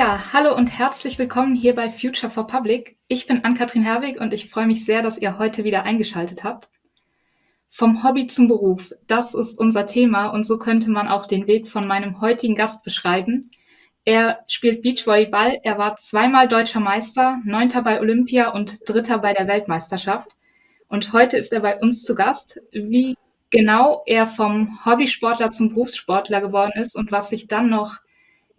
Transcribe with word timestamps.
Ja, 0.00 0.32
hallo 0.32 0.56
und 0.56 0.78
herzlich 0.78 1.18
willkommen 1.18 1.54
hier 1.54 1.74
bei 1.74 1.90
Future 1.90 2.30
for 2.30 2.46
Public. 2.46 2.96
Ich 3.06 3.26
bin 3.26 3.44
Ann-Kathrin 3.44 3.82
Herwig 3.82 4.18
und 4.18 4.32
ich 4.32 4.48
freue 4.48 4.66
mich 4.66 4.86
sehr, 4.86 5.02
dass 5.02 5.18
ihr 5.18 5.38
heute 5.38 5.62
wieder 5.62 5.82
eingeschaltet 5.82 6.42
habt. 6.42 6.70
Vom 7.68 8.02
Hobby 8.02 8.26
zum 8.26 8.48
Beruf, 8.48 8.94
das 9.08 9.34
ist 9.34 9.58
unser 9.58 9.84
Thema 9.84 10.28
und 10.28 10.44
so 10.44 10.58
könnte 10.58 10.90
man 10.90 11.06
auch 11.06 11.26
den 11.26 11.46
Weg 11.46 11.68
von 11.68 11.86
meinem 11.86 12.22
heutigen 12.22 12.54
Gast 12.54 12.82
beschreiben. 12.82 13.50
Er 14.06 14.38
spielt 14.46 14.80
Beachvolleyball, 14.80 15.58
er 15.64 15.76
war 15.76 15.96
zweimal 15.96 16.48
deutscher 16.48 16.80
Meister, 16.80 17.38
neunter 17.44 17.82
bei 17.82 18.00
Olympia 18.00 18.52
und 18.52 18.88
dritter 18.88 19.18
bei 19.18 19.34
der 19.34 19.48
Weltmeisterschaft. 19.48 20.30
Und 20.88 21.12
heute 21.12 21.36
ist 21.36 21.52
er 21.52 21.60
bei 21.60 21.78
uns 21.78 22.04
zu 22.04 22.14
Gast. 22.14 22.58
Wie 22.72 23.18
genau 23.50 24.02
er 24.06 24.26
vom 24.26 24.82
Hobbysportler 24.82 25.50
zum 25.50 25.68
Berufssportler 25.68 26.40
geworden 26.40 26.80
ist 26.80 26.96
und 26.96 27.12
was 27.12 27.28
sich 27.28 27.48
dann 27.48 27.68
noch 27.68 27.98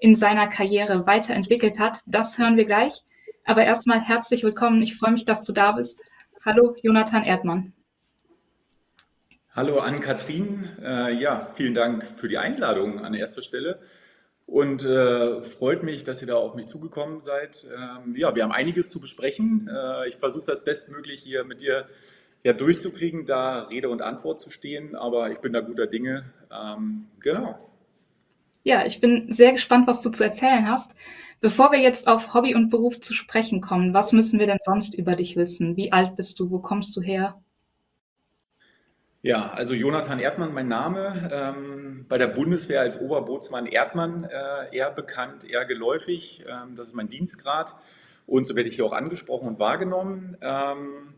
in 0.01 0.15
seiner 0.15 0.47
Karriere 0.47 1.05
weiterentwickelt 1.05 1.79
hat. 1.79 1.99
Das 2.07 2.39
hören 2.39 2.57
wir 2.57 2.65
gleich. 2.65 3.03
Aber 3.45 3.63
erstmal 3.63 4.01
herzlich 4.01 4.43
willkommen. 4.43 4.81
Ich 4.81 4.97
freue 4.97 5.11
mich, 5.11 5.25
dass 5.25 5.43
du 5.43 5.53
da 5.53 5.73
bist. 5.73 6.03
Hallo, 6.43 6.75
Jonathan 6.81 7.23
Erdmann. 7.23 7.71
Hallo 9.53 9.77
an 9.77 9.99
Kathrin. 9.99 10.69
Äh, 10.81 11.13
ja, 11.13 11.51
vielen 11.53 11.75
Dank 11.75 12.03
für 12.17 12.27
die 12.27 12.39
Einladung 12.39 13.05
an 13.05 13.13
erster 13.13 13.43
Stelle. 13.43 13.79
Und 14.47 14.83
äh, 14.83 15.43
freut 15.43 15.83
mich, 15.83 16.03
dass 16.03 16.19
ihr 16.21 16.27
da 16.27 16.35
auf 16.35 16.55
mich 16.55 16.65
zugekommen 16.65 17.21
seid. 17.21 17.67
Ähm, 17.71 18.15
ja, 18.15 18.35
wir 18.35 18.43
haben 18.43 18.51
einiges 18.51 18.89
zu 18.89 19.01
besprechen. 19.01 19.69
Äh, 19.71 20.09
ich 20.09 20.15
versuche 20.15 20.45
das 20.47 20.65
bestmöglich 20.65 21.21
hier 21.21 21.43
mit 21.43 21.61
dir 21.61 21.87
ja, 22.43 22.53
durchzukriegen, 22.53 23.27
da 23.27 23.65
Rede 23.65 23.89
und 23.89 24.01
Antwort 24.01 24.39
zu 24.39 24.49
stehen. 24.49 24.95
Aber 24.95 25.29
ich 25.29 25.37
bin 25.37 25.53
da 25.53 25.59
guter 25.59 25.85
Dinge. 25.85 26.25
Ähm, 26.51 27.05
genau. 27.19 27.70
Ja, 28.63 28.85
ich 28.85 29.01
bin 29.01 29.33
sehr 29.33 29.53
gespannt, 29.53 29.87
was 29.87 30.01
du 30.01 30.09
zu 30.09 30.23
erzählen 30.23 30.67
hast. 30.67 30.95
Bevor 31.39 31.71
wir 31.71 31.79
jetzt 31.79 32.07
auf 32.07 32.35
Hobby 32.35 32.53
und 32.53 32.69
Beruf 32.69 32.99
zu 32.99 33.13
sprechen 33.13 33.61
kommen, 33.61 33.93
was 33.93 34.11
müssen 34.11 34.39
wir 34.39 34.45
denn 34.45 34.59
sonst 34.63 34.93
über 34.93 35.15
dich 35.15 35.35
wissen? 35.35 35.75
Wie 35.75 35.91
alt 35.91 36.15
bist 36.15 36.39
du? 36.39 36.51
Wo 36.51 36.59
kommst 36.59 36.95
du 36.95 37.01
her? 37.01 37.41
Ja, 39.23 39.51
also 39.51 39.73
Jonathan 39.73 40.19
Erdmann, 40.19 40.53
mein 40.53 40.67
Name. 40.67 41.29
Ähm, 41.31 42.05
bei 42.09 42.17
der 42.17 42.27
Bundeswehr 42.27 42.81
als 42.81 42.99
Oberbootsmann 42.99 43.65
Erdmann 43.67 44.23
äh, 44.23 44.75
eher 44.75 44.91
bekannt, 44.91 45.43
eher 45.43 45.65
geläufig. 45.65 46.43
Ähm, 46.47 46.75
das 46.75 46.87
ist 46.87 46.95
mein 46.95 47.09
Dienstgrad 47.09 47.75
und 48.25 48.45
so 48.45 48.55
werde 48.55 48.69
ich 48.69 48.75
hier 48.75 48.85
auch 48.85 48.93
angesprochen 48.93 49.47
und 49.47 49.59
wahrgenommen. 49.59 50.37
Ähm, 50.41 51.13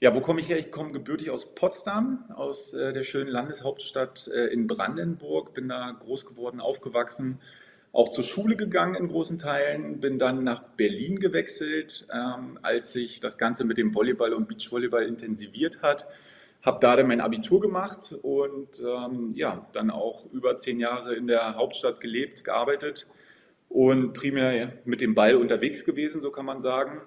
ja, 0.00 0.14
wo 0.14 0.20
komme 0.20 0.40
ich 0.40 0.48
her? 0.48 0.58
Ich 0.58 0.70
komme 0.70 0.92
gebürtig 0.92 1.30
aus 1.30 1.54
Potsdam, 1.54 2.24
aus 2.34 2.74
äh, 2.74 2.92
der 2.92 3.02
schönen 3.02 3.30
Landeshauptstadt 3.30 4.28
äh, 4.28 4.46
in 4.52 4.66
Brandenburg. 4.66 5.54
Bin 5.54 5.68
da 5.68 5.96
groß 5.98 6.26
geworden, 6.26 6.60
aufgewachsen, 6.60 7.40
auch 7.92 8.10
zur 8.10 8.24
Schule 8.24 8.56
gegangen 8.56 8.94
in 8.94 9.08
großen 9.08 9.38
Teilen. 9.38 10.00
Bin 10.00 10.18
dann 10.18 10.44
nach 10.44 10.62
Berlin 10.76 11.18
gewechselt, 11.18 12.06
ähm, 12.12 12.58
als 12.60 12.92
sich 12.92 13.20
das 13.20 13.38
Ganze 13.38 13.64
mit 13.64 13.78
dem 13.78 13.94
Volleyball 13.94 14.34
und 14.34 14.48
Beachvolleyball 14.48 15.04
intensiviert 15.04 15.80
hat. 15.80 16.04
Habe 16.62 16.78
da 16.80 16.96
dann 16.96 17.08
mein 17.08 17.22
Abitur 17.22 17.60
gemacht 17.60 18.14
und 18.22 18.68
ähm, 18.80 19.30
ja, 19.34 19.66
dann 19.72 19.90
auch 19.90 20.26
über 20.32 20.58
zehn 20.58 20.78
Jahre 20.78 21.14
in 21.14 21.26
der 21.26 21.54
Hauptstadt 21.54 22.00
gelebt, 22.00 22.44
gearbeitet 22.44 23.06
und 23.68 24.12
primär 24.12 24.72
mit 24.84 25.00
dem 25.00 25.14
Ball 25.14 25.36
unterwegs 25.36 25.84
gewesen, 25.84 26.20
so 26.20 26.30
kann 26.30 26.44
man 26.44 26.60
sagen 26.60 27.00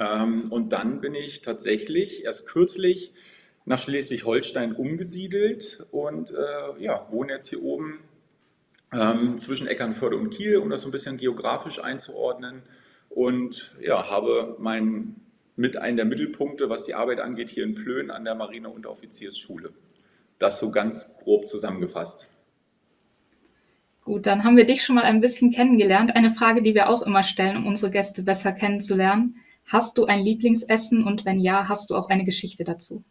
ähm, 0.00 0.44
und 0.50 0.72
dann 0.72 1.00
bin 1.00 1.14
ich 1.14 1.42
tatsächlich 1.42 2.24
erst 2.24 2.46
kürzlich 2.46 3.12
nach 3.64 3.78
Schleswig-Holstein 3.78 4.72
umgesiedelt 4.72 5.86
und 5.90 6.30
äh, 6.32 6.82
ja, 6.82 7.06
wohne 7.10 7.34
jetzt 7.34 7.48
hier 7.48 7.62
oben 7.62 8.00
ähm, 8.92 9.38
zwischen 9.38 9.66
Eckernförde 9.66 10.16
und 10.16 10.30
Kiel, 10.30 10.58
um 10.58 10.70
das 10.70 10.82
so 10.82 10.88
ein 10.88 10.92
bisschen 10.92 11.16
geografisch 11.16 11.82
einzuordnen. 11.82 12.62
Und 13.08 13.74
ja, 13.80 14.10
habe 14.10 14.56
mein, 14.58 15.16
mit 15.56 15.76
einem 15.76 15.96
der 15.96 16.06
Mittelpunkte, 16.06 16.68
was 16.68 16.84
die 16.84 16.94
Arbeit 16.94 17.20
angeht, 17.20 17.50
hier 17.50 17.64
in 17.64 17.74
Plön 17.74 18.10
an 18.10 18.24
der 18.24 18.34
Marine- 18.34 18.68
und 18.68 18.86
Offiziersschule. 18.86 19.70
Das 20.38 20.58
so 20.58 20.70
ganz 20.70 21.16
grob 21.18 21.48
zusammengefasst. 21.48 22.26
Gut, 24.04 24.26
dann 24.26 24.44
haben 24.44 24.56
wir 24.58 24.66
dich 24.66 24.84
schon 24.84 24.96
mal 24.96 25.04
ein 25.04 25.22
bisschen 25.22 25.50
kennengelernt. 25.50 26.14
Eine 26.14 26.30
Frage, 26.30 26.62
die 26.62 26.74
wir 26.74 26.90
auch 26.90 27.02
immer 27.02 27.22
stellen, 27.22 27.56
um 27.56 27.66
unsere 27.66 27.90
Gäste 27.90 28.22
besser 28.22 28.52
kennenzulernen. 28.52 29.36
Hast 29.66 29.98
du 29.98 30.04
ein 30.04 30.20
Lieblingsessen 30.20 31.04
und 31.04 31.24
wenn 31.24 31.40
ja, 31.40 31.68
hast 31.68 31.90
du 31.90 31.96
auch 31.96 32.08
eine 32.08 32.24
Geschichte 32.24 32.64
dazu? 32.64 33.04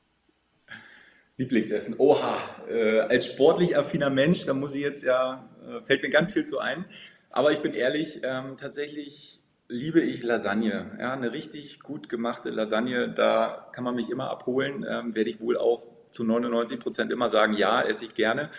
Lieblingsessen, 1.38 1.96
oha, 1.98 2.38
äh, 2.70 3.00
als 3.00 3.26
sportlich 3.26 3.76
affiner 3.76 4.12
Mensch, 4.12 4.46
da 4.46 4.54
muss 4.54 4.76
ich 4.76 4.82
jetzt 4.82 5.04
ja, 5.04 5.50
äh, 5.68 5.82
fällt 5.82 6.04
mir 6.04 6.12
ganz 6.12 6.32
viel 6.32 6.46
zu 6.46 6.60
ein. 6.60 6.86
Aber 7.32 7.52
ich 7.52 7.60
bin 7.60 7.74
ehrlich, 7.74 8.22
ähm, 8.24 8.56
tatsächlich 8.58 9.42
liebe 9.68 10.02
ich 10.02 10.22
Lasagne. 10.22 10.96
Ja, 11.00 11.14
eine 11.14 11.34
richtig 11.34 11.80
gut 11.80 12.08
gemachte 12.08 12.52
Lasagne, 12.52 13.10
da 13.10 13.68
kann 13.72 13.84
man 13.84 13.96
mich 13.96 14.12
immer 14.12 14.30
abholen. 14.30 14.86
Ähm, 14.88 15.16
werde 15.16 15.32
ich 15.32 15.42
wohl 15.42 15.58
auch 15.58 15.88
zu 16.12 16.24
99 16.24 16.80
Prozent 16.80 17.12
immer 17.12 17.30
sagen, 17.30 17.54
ja, 17.54 17.82
esse 17.82 18.06
ich 18.06 18.14
gerne. 18.14 18.52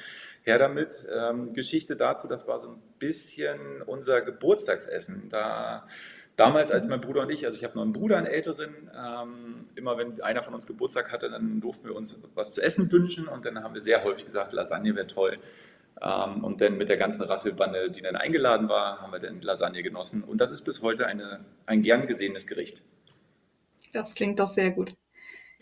Her 0.42 0.58
damit. 0.58 1.06
Ähm, 1.10 1.52
Geschichte 1.52 1.94
dazu, 1.94 2.26
das 2.26 2.48
war 2.48 2.58
so 2.58 2.70
ein 2.70 2.82
bisschen 2.98 3.80
unser 3.82 4.20
Geburtstagsessen. 4.20 5.28
Da 5.30 5.86
damals, 6.36 6.70
als 6.70 6.86
mein 6.86 7.00
Bruder 7.00 7.22
und 7.22 7.30
ich, 7.30 7.46
also 7.46 7.56
ich 7.56 7.64
habe 7.64 7.74
noch 7.74 7.82
einen 7.82 7.92
Bruder, 7.92 8.16
einen 8.16 8.26
älteren, 8.26 8.90
ähm, 8.96 9.68
immer 9.74 9.96
wenn 9.98 10.20
einer 10.22 10.42
von 10.42 10.54
uns 10.54 10.66
Geburtstag 10.66 11.12
hatte, 11.12 11.30
dann 11.30 11.60
durften 11.60 11.88
wir 11.88 11.94
uns 11.94 12.20
was 12.34 12.54
zu 12.54 12.62
essen 12.62 12.90
wünschen 12.90 13.28
und 13.28 13.44
dann 13.44 13.62
haben 13.62 13.74
wir 13.74 13.80
sehr 13.80 14.04
häufig 14.04 14.26
gesagt, 14.26 14.52
Lasagne 14.52 14.94
wäre 14.94 15.06
toll. 15.06 15.38
Ähm, 16.02 16.42
und 16.42 16.60
dann 16.60 16.76
mit 16.76 16.88
der 16.88 16.96
ganzen 16.96 17.22
Rasselbande, 17.22 17.90
die 17.90 18.02
dann 18.02 18.16
eingeladen 18.16 18.68
war, 18.68 19.00
haben 19.00 19.12
wir 19.12 19.20
dann 19.20 19.40
Lasagne 19.42 19.82
genossen. 19.82 20.24
Und 20.24 20.38
das 20.38 20.50
ist 20.50 20.62
bis 20.62 20.82
heute 20.82 21.06
eine, 21.06 21.44
ein 21.66 21.82
gern 21.82 22.06
gesehenes 22.06 22.46
Gericht. 22.46 22.82
Das 23.92 24.14
klingt 24.14 24.40
doch 24.40 24.48
sehr 24.48 24.72
gut. 24.72 24.94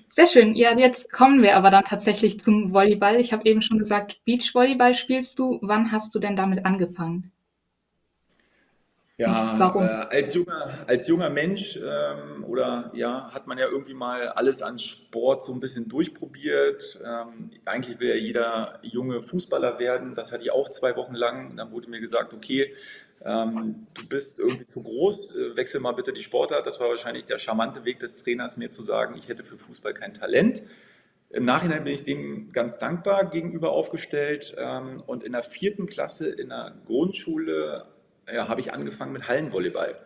Sehr 0.08 0.26
schön. 0.26 0.54
Ja, 0.54 0.76
jetzt 0.76 1.10
kommen 1.12 1.42
wir 1.42 1.56
aber 1.56 1.70
dann 1.70 1.84
tatsächlich 1.84 2.40
zum 2.40 2.72
Volleyball. 2.72 3.20
Ich 3.20 3.32
habe 3.32 3.48
eben 3.48 3.62
schon 3.62 3.78
gesagt, 3.78 4.20
Beachvolleyball 4.24 4.94
spielst 4.94 5.38
du. 5.38 5.58
Wann 5.62 5.92
hast 5.92 6.14
du 6.14 6.18
denn 6.18 6.36
damit 6.36 6.66
angefangen? 6.66 7.32
Ja, 9.18 9.54
Warum? 9.58 9.84
Äh, 9.84 9.88
als, 9.88 10.34
junger, 10.34 10.84
als 10.86 11.06
junger 11.06 11.30
Mensch 11.30 11.76
ähm, 11.76 12.44
oder 12.44 12.90
ja, 12.94 13.30
hat 13.32 13.46
man 13.46 13.58
ja 13.58 13.66
irgendwie 13.66 13.94
mal 13.94 14.28
alles 14.28 14.62
an 14.62 14.78
Sport 14.78 15.44
so 15.44 15.52
ein 15.52 15.60
bisschen 15.60 15.88
durchprobiert. 15.88 17.00
Ähm, 17.04 17.50
eigentlich 17.64 18.00
will 18.00 18.08
ja 18.08 18.14
jeder 18.14 18.78
junge 18.82 19.22
Fußballer 19.22 19.78
werden. 19.78 20.14
Das 20.14 20.32
hatte 20.32 20.42
ich 20.42 20.52
auch 20.52 20.70
zwei 20.70 20.96
Wochen 20.96 21.14
lang. 21.14 21.56
Dann 21.56 21.72
wurde 21.72 21.90
mir 21.90 22.00
gesagt, 22.00 22.32
okay, 22.32 22.74
ähm, 23.24 23.86
du 23.94 24.06
bist 24.06 24.40
irgendwie 24.40 24.66
zu 24.66 24.82
groß, 24.82 25.36
äh, 25.36 25.56
wechsel 25.56 25.80
mal 25.80 25.92
bitte 25.92 26.12
die 26.12 26.22
Sportart. 26.22 26.66
Das 26.66 26.80
war 26.80 26.88
wahrscheinlich 26.88 27.26
der 27.26 27.38
charmante 27.38 27.84
Weg 27.84 28.00
des 28.00 28.22
Trainers, 28.22 28.56
mir 28.56 28.70
zu 28.70 28.82
sagen, 28.82 29.16
ich 29.18 29.28
hätte 29.28 29.44
für 29.44 29.58
Fußball 29.58 29.94
kein 29.94 30.14
Talent. 30.14 30.62
Im 31.30 31.44
Nachhinein 31.44 31.84
bin 31.84 31.94
ich 31.94 32.04
dem 32.04 32.52
ganz 32.52 32.78
dankbar 32.78 33.30
gegenüber 33.30 33.72
aufgestellt 33.72 34.54
ähm, 34.58 35.02
und 35.06 35.22
in 35.22 35.32
der 35.32 35.42
vierten 35.42 35.86
Klasse 35.86 36.30
in 36.30 36.48
der 36.48 36.74
Grundschule 36.86 37.86
ja, 38.32 38.48
habe 38.48 38.60
ich 38.60 38.72
angefangen 38.72 39.12
mit 39.12 39.28
Hallenvolleyball. 39.28 39.96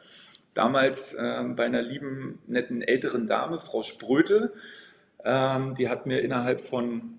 Damals 0.54 1.15
ähm, 1.19 1.54
bei 1.54 1.66
einer 1.66 1.82
lieben, 1.82 2.38
netten 2.47 2.82
älteren 2.82 3.27
Dame, 3.27 3.60
Frau 3.60 3.82
Spröte. 3.82 4.54
Ähm, 5.25 5.75
die 5.75 5.88
hat 5.88 6.06
mir 6.06 6.21
innerhalb 6.21 6.60
von, 6.60 7.19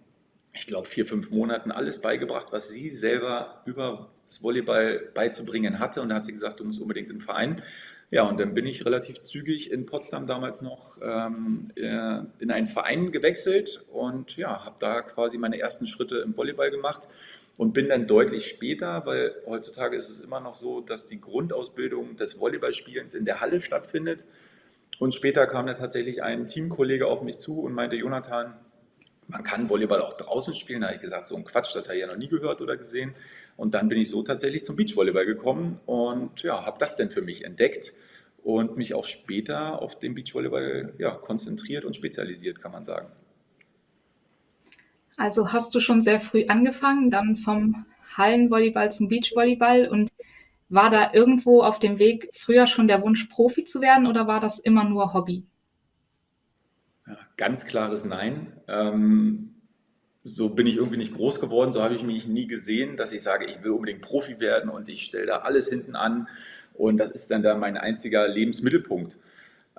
ich 0.53 0.66
glaube, 0.66 0.88
vier, 0.88 1.05
fünf 1.05 1.29
Monaten 1.29 1.72
alles 1.72 2.02
beigebracht, 2.02 2.47
was 2.52 2.70
sie 2.70 2.90
selber 2.90 3.61
über 3.66 4.09
das 4.28 4.41
Volleyball 4.41 5.11
beizubringen 5.14 5.79
hatte. 5.79 6.02
Und 6.02 6.09
da 6.09 6.16
hat 6.16 6.26
sie 6.26 6.32
gesagt, 6.32 6.59
du 6.59 6.64
musst 6.64 6.82
unbedingt 6.82 7.11
im 7.11 7.20
Verein. 7.20 7.61
Ja, 8.09 8.23
und 8.23 8.40
dann 8.40 8.53
bin 8.53 8.66
ich 8.66 8.85
relativ 8.85 9.22
zügig 9.23 9.70
in 9.70 9.85
Potsdam 9.85 10.26
damals 10.26 10.61
noch 10.61 10.97
ähm, 11.02 11.70
äh, 11.76 12.20
in 12.40 12.52
einen 12.52 12.67
Verein 12.67 13.11
gewechselt 13.11 13.85
und 13.91 14.38
ja, 14.38 14.64
habe 14.64 14.78
da 14.79 15.02
quasi 15.02 15.38
meine 15.38 15.59
ersten 15.59 15.88
Schritte 15.88 16.20
im 16.20 16.35
Volleyball 16.35 16.72
gemacht 16.72 17.09
und 17.57 17.73
bin 17.73 17.89
dann 17.89 18.05
deutlich 18.07 18.47
später, 18.47 19.05
weil 19.05 19.35
heutzutage 19.45 19.97
ist 19.97 20.09
es 20.09 20.19
immer 20.19 20.39
noch 20.39 20.55
so, 20.55 20.81
dass 20.81 21.07
die 21.07 21.19
Grundausbildung 21.19 22.15
des 22.15 22.39
Volleyballspielens 22.39 23.15
in 23.15 23.25
der 23.25 23.41
Halle 23.41 23.61
stattfindet. 23.61 24.25
Und 24.99 25.13
später 25.13 25.45
kam 25.47 25.65
dann 25.65 25.77
tatsächlich 25.77 26.23
ein 26.23 26.47
Teamkollege 26.47 27.07
auf 27.07 27.23
mich 27.23 27.39
zu 27.39 27.59
und 27.61 27.73
meinte, 27.73 27.95
Jonathan, 27.95 28.53
man 29.27 29.43
kann 29.43 29.69
Volleyball 29.69 30.01
auch 30.01 30.13
draußen 30.13 30.53
spielen. 30.53 30.81
Da 30.81 30.87
habe 30.87 30.95
ich 30.95 31.01
gesagt, 31.01 31.27
so 31.27 31.35
ein 31.35 31.43
Quatsch, 31.43 31.75
das 31.75 31.87
habe 31.87 31.97
ich 31.97 32.01
ja 32.01 32.07
noch 32.07 32.17
nie 32.17 32.29
gehört 32.29 32.61
oder 32.61 32.77
gesehen. 32.77 33.15
Und 33.55 33.73
dann 33.73 33.89
bin 33.89 33.97
ich 33.97 34.09
so 34.09 34.23
tatsächlich 34.23 34.63
zum 34.63 34.75
Beachvolleyball 34.75 35.25
gekommen 35.25 35.79
und 35.85 36.43
ja, 36.43 36.65
habe 36.65 36.77
das 36.79 36.95
denn 36.95 37.09
für 37.09 37.21
mich 37.21 37.43
entdeckt 37.43 37.93
und 38.43 38.77
mich 38.77 38.93
auch 38.93 39.05
später 39.05 39.81
auf 39.81 39.99
den 39.99 40.13
Beachvolleyball 40.13 40.93
ja, 40.99 41.11
konzentriert 41.11 41.85
und 41.85 41.95
spezialisiert, 41.95 42.61
kann 42.61 42.71
man 42.71 42.83
sagen. 42.83 43.07
Also 45.17 45.52
hast 45.52 45.73
du 45.75 45.79
schon 45.79 46.02
sehr 46.02 46.19
früh 46.19 46.46
angefangen, 46.47 47.11
dann 47.11 47.35
vom 47.35 47.85
Hallenvolleyball 48.16 48.91
zum 48.91 49.09
Beachvolleyball 49.09 49.87
und 49.87 50.09
war 50.69 50.90
da 50.90 51.11
irgendwo 51.14 51.61
auf 51.61 51.79
dem 51.79 51.97
Weg 51.99 52.29
früher 52.34 52.67
schon 52.67 52.87
der 52.87 53.02
Wunsch, 53.02 53.25
Profi 53.25 53.64
zu 53.64 53.81
werden 53.81 54.05
oder 54.08 54.28
war 54.28 54.40
das 54.40 54.59
immer 54.59 54.84
nur 54.84 55.14
Hobby? 55.14 55.46
Ja, 57.08 57.17
ganz 57.35 57.66
klares 57.66 58.05
Nein. 58.05 58.53
Ähm, 58.67 59.55
so 60.23 60.49
bin 60.49 60.67
ich 60.67 60.75
irgendwie 60.75 60.97
nicht 60.97 61.16
groß 61.16 61.40
geworden, 61.40 61.72
so 61.72 61.81
habe 61.81 61.96
ich 61.96 62.03
mich 62.03 62.28
nie 62.28 62.47
gesehen, 62.47 62.97
dass 62.97 63.14
ich 63.14 63.23
sage, 63.23 63.46
ich 63.46 63.64
will 63.64 63.72
unbedingt 63.72 64.02
Profi 64.02 64.40
werden 64.40 64.69
und 64.69 64.90
ich 64.90 65.03
stelle 65.03 65.25
da 65.25 65.37
alles 65.37 65.69
hinten 65.69 65.96
an 65.96 66.28
Und 66.73 66.97
das 66.97 67.11
ist 67.11 67.31
dann 67.31 67.41
da 67.41 67.55
mein 67.55 67.75
einziger 67.75 68.28
Lebensmittelpunkt. 68.28 69.17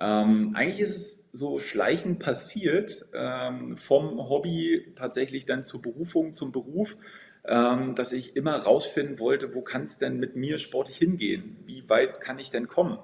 Ähm, 0.01 0.53
eigentlich 0.55 0.81
ist 0.81 0.97
es 0.97 1.29
so 1.33 1.59
schleichend 1.59 2.21
passiert, 2.21 3.07
ähm, 3.15 3.77
vom 3.77 4.29
Hobby 4.29 4.93
tatsächlich 4.97 5.47
dann 5.47 5.65
zur 5.65 5.83
Berufung, 5.83 6.33
zum 6.33 6.53
Beruf, 6.53 6.97
ähm, 7.45 7.95
dass 7.95 8.13
ich 8.13 8.37
immer 8.37 8.57
rausfinden 8.57 9.19
wollte, 9.19 9.55
wo 9.55 9.63
kann 9.63 9.83
es 9.83 9.99
denn 9.99 10.19
mit 10.19 10.37
mir 10.37 10.59
sportlich 10.59 10.99
hingehen? 10.99 11.57
Wie 11.67 11.89
weit 11.89 12.21
kann 12.21 12.39
ich 12.39 12.51
denn 12.51 12.69
kommen? 12.69 12.99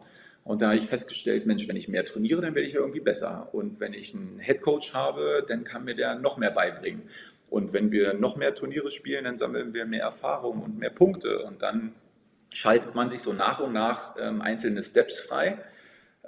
Und 0.44 0.60
da 0.60 0.66
habe 0.66 0.76
ich 0.76 0.86
festgestellt, 0.86 1.46
Mensch, 1.46 1.66
wenn 1.68 1.76
ich 1.76 1.88
mehr 1.88 2.04
trainiere, 2.04 2.42
dann 2.42 2.54
werde 2.54 2.68
ich 2.68 2.74
ja 2.74 2.80
irgendwie 2.80 3.00
besser. 3.00 3.48
Und 3.52 3.80
wenn 3.80 3.94
ich 3.94 4.14
einen 4.14 4.38
Headcoach 4.38 4.92
habe, 4.92 5.44
dann 5.48 5.64
kann 5.64 5.84
mir 5.84 5.94
der 5.94 6.16
noch 6.16 6.36
mehr 6.36 6.50
beibringen. 6.50 7.08
Und 7.48 7.72
wenn 7.72 7.90
wir 7.90 8.14
noch 8.14 8.36
mehr 8.36 8.54
Turniere 8.54 8.90
spielen, 8.90 9.24
dann 9.24 9.38
sammeln 9.38 9.72
wir 9.72 9.86
mehr 9.86 10.02
Erfahrung 10.02 10.60
und 10.62 10.78
mehr 10.78 10.90
Punkte. 10.90 11.44
Und 11.44 11.62
dann 11.62 11.94
schaltet 12.52 12.94
man 12.94 13.08
sich 13.08 13.22
so 13.22 13.32
nach 13.32 13.60
und 13.60 13.72
nach 13.72 14.16
ähm, 14.20 14.42
einzelne 14.42 14.82
Steps 14.82 15.18
frei. 15.18 15.56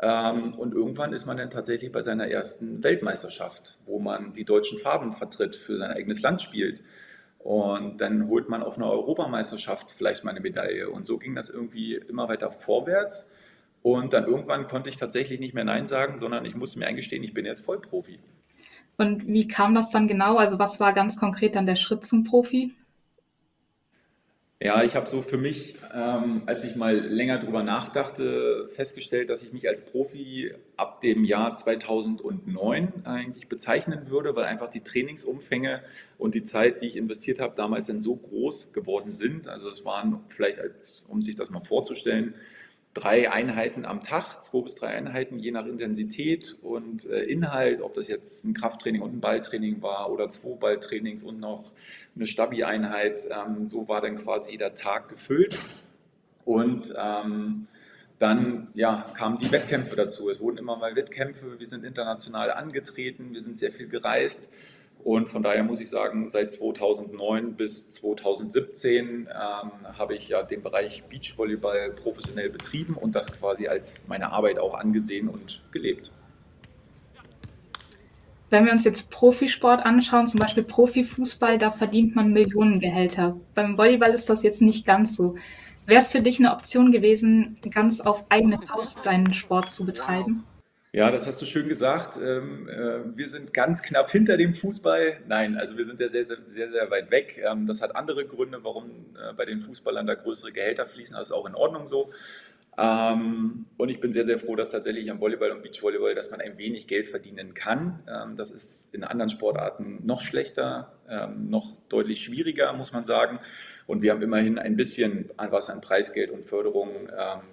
Ähm, 0.01 0.55
und 0.55 0.75
irgendwann 0.75 1.13
ist 1.13 1.27
man 1.27 1.37
dann 1.37 1.51
tatsächlich 1.51 1.91
bei 1.91 2.03
seiner 2.03 2.29
ersten 2.29 2.83
Weltmeisterschaft, 2.83 3.79
wo 3.87 3.99
man 3.99 4.33
die 4.33 4.45
deutschen 4.45 4.79
Farben 4.79 5.13
vertritt, 5.13 5.57
für 5.57 5.77
sein 5.77 5.91
eigenes 5.91 6.23
Land 6.23 6.43
spielt. 6.43 6.83
Und 7.39 8.01
dann 8.01 8.29
holt 8.29 8.49
man 8.49 8.63
auf 8.63 8.77
einer 8.77 8.91
Europameisterschaft 8.91 9.91
vielleicht 9.91 10.25
mal 10.25 10.33
eine 10.33 10.41
Medaille. 10.41 10.91
Und 10.91 11.07
so 11.07 11.17
ging 11.17 11.35
das 11.35 11.49
irgendwie 11.49 11.95
immer 11.95 12.29
weiter 12.29 12.51
vorwärts. 12.51 13.31
Und 13.83 14.13
dann 14.13 14.25
irgendwann 14.27 14.67
konnte 14.67 14.89
ich 14.89 14.97
tatsächlich 14.97 15.39
nicht 15.39 15.55
mehr 15.55 15.65
Nein 15.65 15.87
sagen, 15.87 16.19
sondern 16.19 16.45
ich 16.45 16.57
musste 16.57 16.81
mir 16.81 16.87
eingestehen, 16.87 17.23
ich 17.23 17.35
bin 17.35 17.47
jetzt 17.47 17.65
Vollprofi. 17.65 18.19
Und 18.99 19.27
wie 19.27 19.47
kam 19.47 19.75
das 19.75 19.91
dann 19.91 20.09
genau? 20.09 20.37
Also 20.37 20.59
was 20.59 20.81
war 20.81 20.93
ganz 20.93 21.19
konkret 21.19 21.55
dann 21.55 21.67
der 21.67 21.77
Schritt 21.77 22.05
zum 22.05 22.25
Profi? 22.25 22.75
Ja, 24.63 24.83
ich 24.83 24.97
habe 24.97 25.07
so 25.07 25.21
für 25.21 25.37
mich, 25.37 25.77
ähm, 25.95 26.41
als 26.47 26.65
ich 26.65 26.77
mal 26.77 26.97
länger 26.99 27.37
drüber 27.37 27.63
nachdachte, 27.63 28.69
festgestellt, 28.71 29.29
dass 29.29 29.43
ich 29.43 29.53
mich 29.53 29.69
als 29.69 29.85
Profi 29.85 30.55
ab 30.79 31.03
dem 31.03 31.25
Jahr 31.25 31.55
2009 31.55 33.05
eigentlich 33.05 33.49
bezeichnen 33.49 34.09
würde, 34.09 34.35
weil 34.35 34.45
einfach 34.47 34.71
die 34.71 34.81
Trainingsumfänge 34.81 35.83
und 36.17 36.35
die 36.35 36.43
Zeit, 36.43 36.81
die 36.81 36.87
ich 36.87 36.97
investiert 36.97 37.39
habe, 37.39 37.55
damals 37.55 37.89
dann 37.89 38.01
so 38.01 38.17
groß 38.17 38.73
geworden 38.73 39.13
sind. 39.13 39.47
Also 39.47 39.69
es 39.69 39.85
waren 39.85 40.21
vielleicht, 40.29 40.59
als, 40.59 41.07
um 41.11 41.21
sich 41.21 41.37
das 41.37 41.51
mal 41.51 41.61
vorzustellen, 41.61 42.33
drei 42.97 43.31
Einheiten 43.31 43.85
am 43.85 44.01
Tag, 44.01 44.43
zwei 44.43 44.63
bis 44.63 44.75
drei 44.75 44.89
Einheiten, 44.89 45.39
je 45.39 45.51
nach 45.51 45.67
Intensität 45.67 46.57
und 46.63 47.05
äh, 47.11 47.25
Inhalt, 47.25 47.83
ob 47.83 47.93
das 47.93 48.09
jetzt 48.09 48.45
ein 48.45 48.55
Krafttraining 48.55 49.03
und 49.03 49.17
ein 49.17 49.21
Balltraining 49.21 49.83
war 49.83 50.11
oder 50.11 50.31
zwei 50.31 50.57
Balltrainings 50.57 51.23
und 51.23 51.39
noch 51.39 51.73
eine 52.15 52.27
Stabi-Einheit. 52.27 53.29
Ähm, 53.31 53.67
so 53.67 53.87
war 53.89 54.01
dann 54.01 54.17
quasi 54.17 54.53
jeder 54.53 54.75
Tag 54.75 55.11
gefüllt. 55.11 55.59
Und 56.47 56.95
ähm, 56.97 57.67
dann 58.19 58.69
ja, 58.73 59.13
kamen 59.15 59.39
die 59.39 59.53
Wettkämpfe 59.53 59.95
dazu. 59.95 60.31
Es 60.31 60.41
wurden 60.41 60.57
immer 60.57 60.77
mal 60.77 60.97
Wettkämpfe, 60.97 61.59
wir 61.59 61.67
sind 61.67 61.85
international 61.85 62.51
angetreten, 62.51 63.35
wir 63.35 63.43
sind 63.43 63.59
sehr 63.59 63.73
viel 63.73 63.89
gereist. 63.89 64.55
Und 65.07 65.29
von 65.29 65.41
daher 65.41 65.63
muss 65.63 65.79
ich 65.79 65.89
sagen, 65.89 66.29
seit 66.29 66.51
2009 66.51 67.55
bis 67.55 67.93
2017 67.93 69.05
ähm, 69.05 69.27
habe 69.97 70.15
ich 70.17 70.31
ja 70.31 70.43
den 70.43 70.65
Bereich 70.65 71.05
Beachvolleyball 71.05 71.93
professionell 71.93 72.51
betrieben 72.51 72.95
und 72.95 73.15
das 73.15 73.31
quasi 73.31 73.69
als 73.69 74.01
meine 74.09 74.33
Arbeit 74.33 74.59
auch 74.59 74.75
angesehen 74.75 75.29
und 75.29 75.63
gelebt. 75.71 76.11
Wenn 78.51 78.65
wir 78.65 78.73
uns 78.73 78.83
jetzt 78.83 79.09
Profisport 79.13 79.87
anschauen, 79.87 80.27
zum 80.27 80.41
Beispiel 80.41 80.65
Profifußball, 80.65 81.59
da 81.59 81.71
verdient 81.71 82.17
man 82.17 82.33
Millionengehälter. 82.33 83.37
Beim 83.55 83.79
Volleyball 83.79 84.13
ist 84.13 84.29
das 84.29 84.43
jetzt 84.43 84.61
nicht 84.61 84.85
ganz 84.85 85.15
so. 85.15 85.37
Wäre 85.87 86.01
es 86.01 86.09
für 86.09 86.21
dich 86.21 86.41
eine 86.41 86.53
Option 86.53 86.91
gewesen, 86.91 87.59
ganz 87.71 88.01
auf 88.01 88.25
eigene 88.29 88.61
Faust 88.61 89.07
deinen 89.07 89.33
Sport 89.33 89.71
zu 89.71 89.87
betreiben? 89.87 90.43
Ja, 90.97 91.11
das 91.11 91.27
hast 91.27 91.43
du 91.43 91.45
schön 91.45 91.69
gesagt. 91.69 92.17
Ähm, 92.17 92.71
äh, 92.71 93.15
wir 93.15 93.29
sind 93.29 93.53
ganz 93.53 93.83
knapp 93.83 94.11
hinter 94.11 94.39
dem 94.39 94.55
Fußball. 94.55 95.19
Nein, 95.29 95.59
also 95.59 95.77
wir 95.77 95.85
sind 95.85 96.01
ja 96.01 96.09
sehr, 96.09 96.25
sehr, 96.25 96.39
sehr, 96.47 96.73
sehr 96.73 96.91
weit 96.91 97.11
weg. 97.11 97.39
Ähm, 97.47 97.67
das 97.67 97.83
hat 97.83 97.95
andere 97.95 98.25
Gründe, 98.25 98.61
warum 98.63 98.87
äh, 99.15 99.35
bei 99.35 99.45
den 99.45 99.61
Fußballern 99.61 100.07
da 100.07 100.15
größere 100.15 100.53
Gehälter 100.53 100.87
fließen. 100.87 101.15
Das 101.15 101.27
ist 101.27 101.33
auch 101.33 101.45
in 101.45 101.55
Ordnung 101.55 101.87
so. 101.87 102.13
Ähm, 102.79 103.67
und 103.77 103.91
ich 103.91 104.01
bin 104.01 104.15
sehr, 104.15 104.25
sehr 104.25 104.39
froh, 104.39 104.57
dass 104.57 104.71
tatsächlich 104.71 105.11
am 105.11 105.21
Volleyball 105.21 105.51
und 105.51 105.63
Beachvolleyball, 105.63 106.15
dass 106.15 106.31
man 106.31 106.41
ein 106.41 106.57
wenig 106.57 106.87
Geld 106.87 107.09
verdienen 107.09 107.53
kann. 107.53 108.01
Das 108.35 108.49
ist 108.51 108.95
in 108.95 109.05
anderen 109.05 109.29
Sportarten 109.29 110.01
noch 110.03 110.23
schlechter, 110.23 110.95
noch 111.39 111.75
deutlich 111.91 112.21
schwieriger, 112.21 112.73
muss 112.73 112.93
man 112.93 113.05
sagen. 113.05 113.39
Und 113.87 114.01
wir 114.01 114.13
haben 114.13 114.23
immerhin 114.23 114.59
ein 114.59 114.77
bisschen 114.77 115.31
was 115.37 115.69
an 115.69 115.83
Preisgeld 115.83 116.31
und 116.31 116.41
Förderung, 116.41 116.91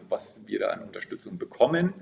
was 0.08 0.48
wir 0.48 0.60
da 0.60 0.70
an 0.70 0.84
Unterstützung 0.84 1.38
bekommen. 1.38 1.94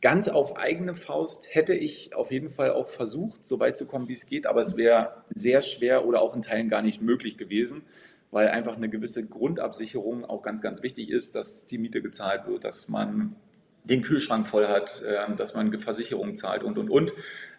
Ganz 0.00 0.28
auf 0.28 0.56
eigene 0.56 0.94
Faust 0.94 1.54
hätte 1.54 1.74
ich 1.74 2.14
auf 2.14 2.30
jeden 2.30 2.50
Fall 2.50 2.72
auch 2.72 2.88
versucht, 2.88 3.44
so 3.44 3.60
weit 3.60 3.76
zu 3.76 3.86
kommen, 3.86 4.08
wie 4.08 4.14
es 4.14 4.26
geht, 4.26 4.46
aber 4.46 4.62
es 4.62 4.76
wäre 4.76 5.24
sehr 5.28 5.60
schwer 5.60 6.06
oder 6.06 6.22
auch 6.22 6.34
in 6.34 6.40
Teilen 6.40 6.70
gar 6.70 6.80
nicht 6.80 7.02
möglich 7.02 7.36
gewesen, 7.36 7.82
weil 8.30 8.48
einfach 8.48 8.76
eine 8.76 8.88
gewisse 8.88 9.28
Grundabsicherung 9.28 10.24
auch 10.24 10.42
ganz, 10.42 10.62
ganz 10.62 10.82
wichtig 10.82 11.10
ist, 11.10 11.34
dass 11.34 11.66
die 11.66 11.76
Miete 11.76 12.00
gezahlt 12.00 12.46
wird, 12.46 12.64
dass 12.64 12.88
man 12.88 13.36
den 13.84 14.02
Kühlschrank 14.02 14.46
voll 14.46 14.68
hat, 14.68 15.02
ähm, 15.06 15.36
dass 15.36 15.54
man 15.54 15.76
Versicherungen 15.78 16.36
zahlt 16.36 16.62
und, 16.62 16.78
und, 16.78 16.90
und. 16.90 17.12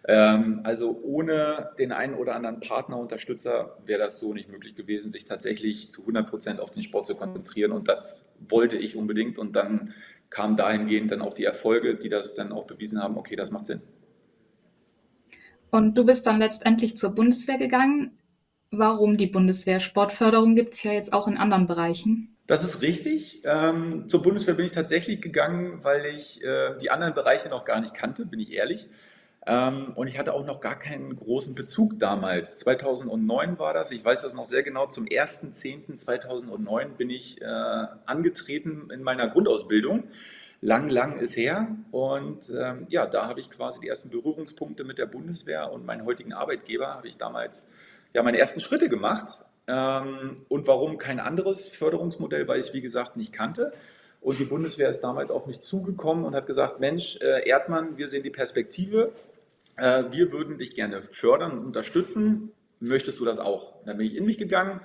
Ähm, 0.08 0.62
also 0.64 1.00
ohne 1.04 1.72
den 1.78 1.92
einen 1.92 2.16
oder 2.16 2.36
anderen 2.36 2.60
Partner, 2.60 2.98
Unterstützer 2.98 3.78
wäre 3.86 4.00
das 4.00 4.20
so 4.20 4.34
nicht 4.34 4.50
möglich 4.50 4.76
gewesen, 4.76 5.12
sich 5.12 5.26
tatsächlich 5.26 5.92
zu 5.92 6.02
100 6.02 6.30
Prozent 6.30 6.60
auf 6.60 6.72
den 6.72 6.84
Sport 6.84 7.06
zu 7.06 7.16
konzentrieren. 7.16 7.72
Und 7.72 7.88
das 7.88 8.34
wollte 8.50 8.78
ich 8.78 8.96
unbedingt. 8.96 9.38
Und 9.38 9.56
dann 9.56 9.94
kamen 10.32 10.56
dahingehend 10.56 11.12
dann 11.12 11.22
auch 11.22 11.34
die 11.34 11.44
Erfolge, 11.44 11.96
die 11.96 12.10
das 12.10 12.34
dann 12.34 12.52
auch 12.52 12.66
bewiesen 12.66 13.02
haben, 13.02 13.18
okay, 13.18 13.36
das 13.36 13.52
macht 13.52 13.68
Sinn. 13.68 13.82
Und 15.70 15.96
du 15.96 16.06
bist 16.06 16.26
dann 16.26 16.40
letztendlich 16.40 16.98
zur 16.98 17.12
Bundeswehr 17.12 17.58
gegangen. 17.58 18.18
Warum 18.72 19.18
die 19.18 19.28
Bundeswehr? 19.28 19.80
Sportförderung 19.80 20.56
gibt 20.56 20.74
es 20.74 20.84
ja 20.84 20.94
jetzt 20.94 21.14
auch 21.14 21.28
in 21.28 21.38
anderen 21.38 21.68
Bereichen. 21.68 22.38
Das 22.48 22.64
ist 22.64 22.82
richtig. 22.82 23.42
Ähm, 23.46 24.08
zur 24.08 24.24
Bundeswehr 24.24 24.56
bin 24.56 24.66
ich 24.66 24.72
tatsächlich 24.72 25.22
gegangen, 25.22 25.84
weil 25.84 26.06
ich 26.08 26.44
äh, 26.44 26.78
die 26.82 26.90
anderen 26.90 27.14
Bereiche 27.14 27.50
noch 27.50 27.64
gar 27.66 27.80
nicht 27.80 27.94
kannte, 27.94 28.26
bin 28.26 28.40
ich 28.40 28.52
ehrlich. 28.52 28.90
Ähm, 29.48 29.94
und 29.96 30.08
ich 30.08 30.20
hatte 30.20 30.34
auch 30.34 30.46
noch 30.46 30.60
gar 30.60 30.78
keinen 30.78 31.16
großen 31.16 31.56
Bezug 31.56 31.98
damals. 32.00 32.60
2009 32.60 33.58
war 33.58 33.74
das, 33.74 33.92
ich 33.92 34.06
weiß 34.06 34.22
das 34.22 34.34
noch 34.34 34.46
sehr 34.46 34.62
genau, 34.62 34.86
zum 34.86 35.06
1.10.2009 35.06 36.90
bin 36.90 37.10
ich 37.10 37.42
äh, 37.42 37.46
angetreten 38.06 38.90
in 38.92 39.02
meiner 39.02 39.28
Grundausbildung. 39.30 40.04
Lang, 40.64 40.92
lang 40.92 41.18
ist 41.18 41.36
her. 41.36 41.76
Und 41.90 42.52
ähm, 42.56 42.86
ja, 42.90 43.08
da 43.08 43.28
habe 43.28 43.40
ich 43.40 43.50
quasi 43.50 43.80
die 43.80 43.88
ersten 43.88 44.12
Berührungspunkte 44.12 44.84
mit 44.84 45.00
der 45.00 45.08
Bundeswehr 45.08 45.72
und 45.72 45.86
meinen 45.88 46.06
heutigen 46.06 46.34
Arbeitgeber 46.34 46.94
habe 46.94 47.08
ich 47.08 47.18
damals 47.18 47.72
ja 48.14 48.22
meine 48.22 48.38
ersten 48.38 48.60
Schritte 48.60 48.90
gemacht. 48.90 49.44
Ähm, 49.66 50.46
und 50.50 50.68
warum 50.68 51.00
kein 51.00 51.20
anderes 51.20 51.68
Förderungsmodell, 51.68 52.48
weil 52.48 52.60
ich 52.60 52.74
wie 52.74 52.82
gesagt 52.82 53.18
nicht 53.18 53.34
kannte. 53.34 53.74
Und 54.22 54.38
die 54.38 54.46
Bundeswehr 54.46 54.90
ist 54.90 55.02
damals 55.02 55.32
auf 55.32 55.48
mich 55.48 55.62
zugekommen 55.62 56.26
und 56.26 56.36
hat 56.36 56.46
gesagt, 56.46 56.80
Mensch, 56.80 57.18
äh, 57.22 57.48
Erdmann, 57.50 57.98
wir 57.98 58.08
sehen 58.08 58.22
die 58.22 58.30
Perspektive, 58.30 59.14
wir 59.78 60.32
würden 60.32 60.58
dich 60.58 60.76
gerne 60.76 61.02
fördern 61.02 61.52
und 61.54 61.66
unterstützen. 61.66 62.52
Möchtest 62.80 63.20
du 63.20 63.26
das 63.26 63.40
auch? 63.40 63.84
Dann 63.86 63.98
bin 63.98 64.08
ich 64.08 64.16
in 64.16 64.26
mich 64.26 64.38
gegangen, 64.38 64.82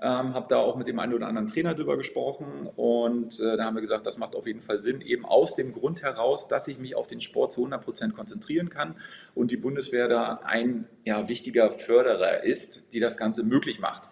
ähm, 0.00 0.34
habe 0.34 0.46
da 0.48 0.56
auch 0.56 0.76
mit 0.76 0.88
dem 0.88 0.98
einen 0.98 1.14
oder 1.14 1.28
anderen 1.28 1.46
Trainer 1.46 1.74
drüber 1.74 1.96
gesprochen 1.96 2.68
und 2.74 3.38
äh, 3.38 3.56
da 3.56 3.64
haben 3.64 3.74
wir 3.74 3.80
gesagt, 3.80 4.06
das 4.06 4.18
macht 4.18 4.34
auf 4.34 4.46
jeden 4.46 4.60
Fall 4.60 4.78
Sinn, 4.78 5.00
eben 5.00 5.24
aus 5.24 5.54
dem 5.54 5.72
Grund 5.72 6.02
heraus, 6.02 6.48
dass 6.48 6.66
ich 6.68 6.78
mich 6.78 6.96
auf 6.96 7.06
den 7.06 7.20
Sport 7.20 7.52
zu 7.52 7.60
100 7.60 7.84
Prozent 7.84 8.14
konzentrieren 8.16 8.70
kann 8.70 8.96
und 9.34 9.50
die 9.50 9.56
Bundeswehr 9.56 10.08
da 10.08 10.40
ein 10.44 10.88
ja, 11.04 11.28
wichtiger 11.28 11.70
Förderer 11.70 12.42
ist, 12.42 12.92
die 12.92 13.00
das 13.00 13.16
Ganze 13.16 13.44
möglich 13.44 13.78
macht. 13.78 14.10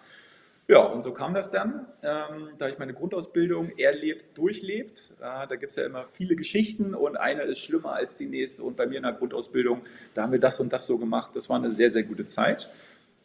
Ja, 0.73 0.85
und 0.85 1.03
so 1.03 1.13
kam 1.13 1.35
das 1.35 1.51
dann, 1.51 1.87
ähm, 2.03 2.49
da 2.57 2.67
ich 2.67 2.79
meine 2.79 2.95
Grundausbildung 2.95 3.77
erlebt, 3.77 4.39
durchlebt. 4.39 5.13
Äh, 5.21 5.47
da 5.47 5.57
gibt 5.57 5.73
es 5.73 5.77
ja 5.77 5.85
immer 5.85 6.07
viele 6.07 6.35
Geschichten 6.35 6.95
und 6.95 7.19
eine 7.19 7.43
ist 7.43 7.59
schlimmer 7.59 7.93
als 7.93 8.17
die 8.17 8.25
nächste. 8.25 8.63
Und 8.63 8.79
bei 8.79 8.87
mir 8.87 8.97
in 8.97 9.03
der 9.03 9.13
Grundausbildung, 9.13 9.83
da 10.15 10.23
haben 10.23 10.33
wir 10.33 10.41
das 10.41 10.61
und 10.61 10.73
das 10.73 10.87
so 10.87 10.97
gemacht. 10.97 11.33
Das 11.37 11.51
war 11.51 11.59
eine 11.59 11.71
sehr, 11.71 11.91
sehr 11.91 12.05
gute 12.05 12.27
Zeit. 12.27 12.71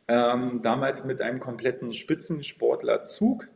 Ähm, 0.09 0.59
damals 0.61 1.05
mit 1.05 1.21
einem 1.21 1.39
kompletten 1.39 1.93
Spitzensportlerzug 1.93 3.47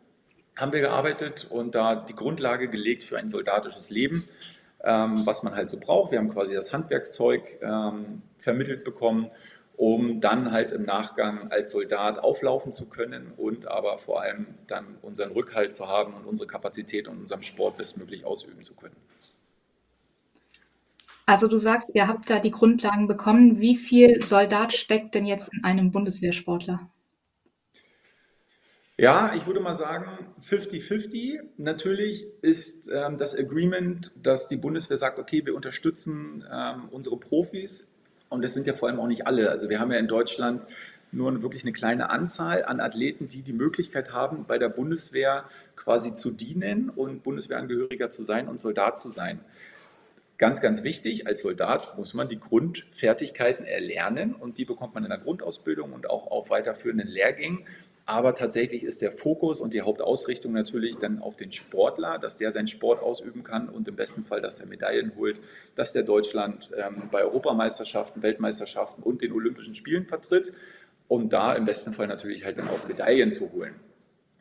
haben 0.55 0.71
wir 0.71 0.79
gearbeitet 0.79 1.47
und 1.49 1.75
da 1.75 1.95
die 1.95 2.15
Grundlage 2.15 2.69
gelegt 2.69 3.03
für 3.03 3.17
ein 3.17 3.27
soldatisches 3.27 3.89
Leben, 3.89 4.23
ähm, 4.85 5.25
was 5.25 5.43
man 5.43 5.53
halt 5.53 5.69
so 5.69 5.77
braucht. 5.77 6.13
Wir 6.13 6.19
haben 6.19 6.31
quasi 6.31 6.53
das 6.53 6.71
Handwerkszeug 6.71 7.59
ähm, 7.61 8.21
vermittelt 8.37 8.85
bekommen 8.85 9.29
um 9.77 10.21
dann 10.21 10.51
halt 10.51 10.71
im 10.71 10.83
Nachgang 10.83 11.51
als 11.51 11.71
Soldat 11.71 12.19
auflaufen 12.19 12.71
zu 12.71 12.89
können 12.89 13.33
und 13.35 13.67
aber 13.67 13.97
vor 13.97 14.21
allem 14.21 14.47
dann 14.67 14.97
unseren 15.01 15.31
Rückhalt 15.31 15.73
zu 15.73 15.87
haben 15.87 16.13
und 16.13 16.25
unsere 16.25 16.47
Kapazität 16.47 17.07
und 17.07 17.19
unserem 17.19 17.41
Sport 17.41 17.77
bestmöglich 17.77 18.25
ausüben 18.25 18.63
zu 18.63 18.75
können. 18.75 18.95
Also 21.25 21.47
du 21.47 21.57
sagst, 21.57 21.91
ihr 21.93 22.07
habt 22.07 22.29
da 22.29 22.39
die 22.39 22.51
Grundlagen 22.51 23.07
bekommen. 23.07 23.59
Wie 23.59 23.77
viel 23.77 24.23
Soldat 24.23 24.73
steckt 24.73 25.15
denn 25.15 25.25
jetzt 25.25 25.49
in 25.53 25.63
einem 25.63 25.91
Bundeswehrsportler? 25.91 26.89
Ja, 28.97 29.33
ich 29.35 29.47
würde 29.47 29.61
mal 29.61 29.73
sagen 29.73 30.27
50-50. 30.41 31.39
Natürlich 31.57 32.27
ist 32.41 32.87
ähm, 32.93 33.17
das 33.17 33.35
Agreement, 33.35 34.11
dass 34.21 34.47
die 34.47 34.57
Bundeswehr 34.57 34.97
sagt, 34.97 35.17
okay, 35.17 35.45
wir 35.45 35.55
unterstützen 35.55 36.45
ähm, 36.51 36.89
unsere 36.91 37.17
Profis 37.17 37.90
und 38.31 38.43
das 38.43 38.53
sind 38.53 38.65
ja 38.65 38.73
vor 38.73 38.87
allem 38.87 38.99
auch 38.99 39.07
nicht 39.07 39.27
alle. 39.27 39.51
Also 39.51 39.69
wir 39.69 39.79
haben 39.79 39.91
ja 39.91 39.99
in 39.99 40.07
Deutschland 40.07 40.65
nur 41.11 41.41
wirklich 41.41 41.63
eine 41.63 41.73
kleine 41.73 42.09
Anzahl 42.09 42.63
an 42.63 42.79
Athleten, 42.79 43.27
die 43.27 43.41
die 43.41 43.51
Möglichkeit 43.51 44.13
haben, 44.13 44.45
bei 44.47 44.57
der 44.57 44.69
Bundeswehr 44.69 45.43
quasi 45.75 46.13
zu 46.13 46.31
dienen 46.31 46.89
und 46.89 47.23
Bundeswehrangehöriger 47.23 48.09
zu 48.09 48.23
sein 48.23 48.47
und 48.47 48.61
Soldat 48.61 48.97
zu 48.97 49.09
sein. 49.09 49.41
Ganz, 50.37 50.61
ganz 50.61 50.81
wichtig, 50.83 51.27
als 51.27 51.41
Soldat 51.41 51.97
muss 51.97 52.13
man 52.13 52.29
die 52.29 52.39
Grundfertigkeiten 52.39 53.65
erlernen 53.65 54.33
und 54.33 54.57
die 54.57 54.65
bekommt 54.65 54.95
man 54.95 55.03
in 55.03 55.09
der 55.09 55.19
Grundausbildung 55.19 55.91
und 55.91 56.09
auch 56.09 56.31
auf 56.31 56.49
weiterführenden 56.49 57.09
Lehrgängen. 57.09 57.65
Aber 58.05 58.33
tatsächlich 58.33 58.83
ist 58.83 59.01
der 59.01 59.11
Fokus 59.11 59.61
und 59.61 59.73
die 59.73 59.81
Hauptausrichtung 59.81 60.51
natürlich 60.51 60.97
dann 60.97 61.19
auf 61.19 61.35
den 61.35 61.51
Sportler, 61.51 62.17
dass 62.17 62.37
der 62.37 62.51
seinen 62.51 62.67
Sport 62.67 63.01
ausüben 63.01 63.43
kann 63.43 63.69
und 63.69 63.87
im 63.87 63.95
besten 63.95 64.23
Fall, 64.23 64.41
dass 64.41 64.59
er 64.59 64.65
Medaillen 64.65 65.13
holt, 65.15 65.39
dass 65.75 65.93
der 65.93 66.03
Deutschland 66.03 66.71
ähm, 66.77 67.09
bei 67.11 67.23
Europameisterschaften, 67.23 68.21
Weltmeisterschaften 68.23 69.03
und 69.03 69.21
den 69.21 69.31
Olympischen 69.31 69.75
Spielen 69.75 70.07
vertritt, 70.07 70.51
um 71.07 71.29
da 71.29 71.53
im 71.53 71.65
besten 71.65 71.93
Fall 71.93 72.07
natürlich 72.07 72.43
halt 72.43 72.57
dann 72.57 72.69
auch 72.69 72.87
Medaillen 72.87 73.31
zu 73.31 73.51
holen. 73.53 73.75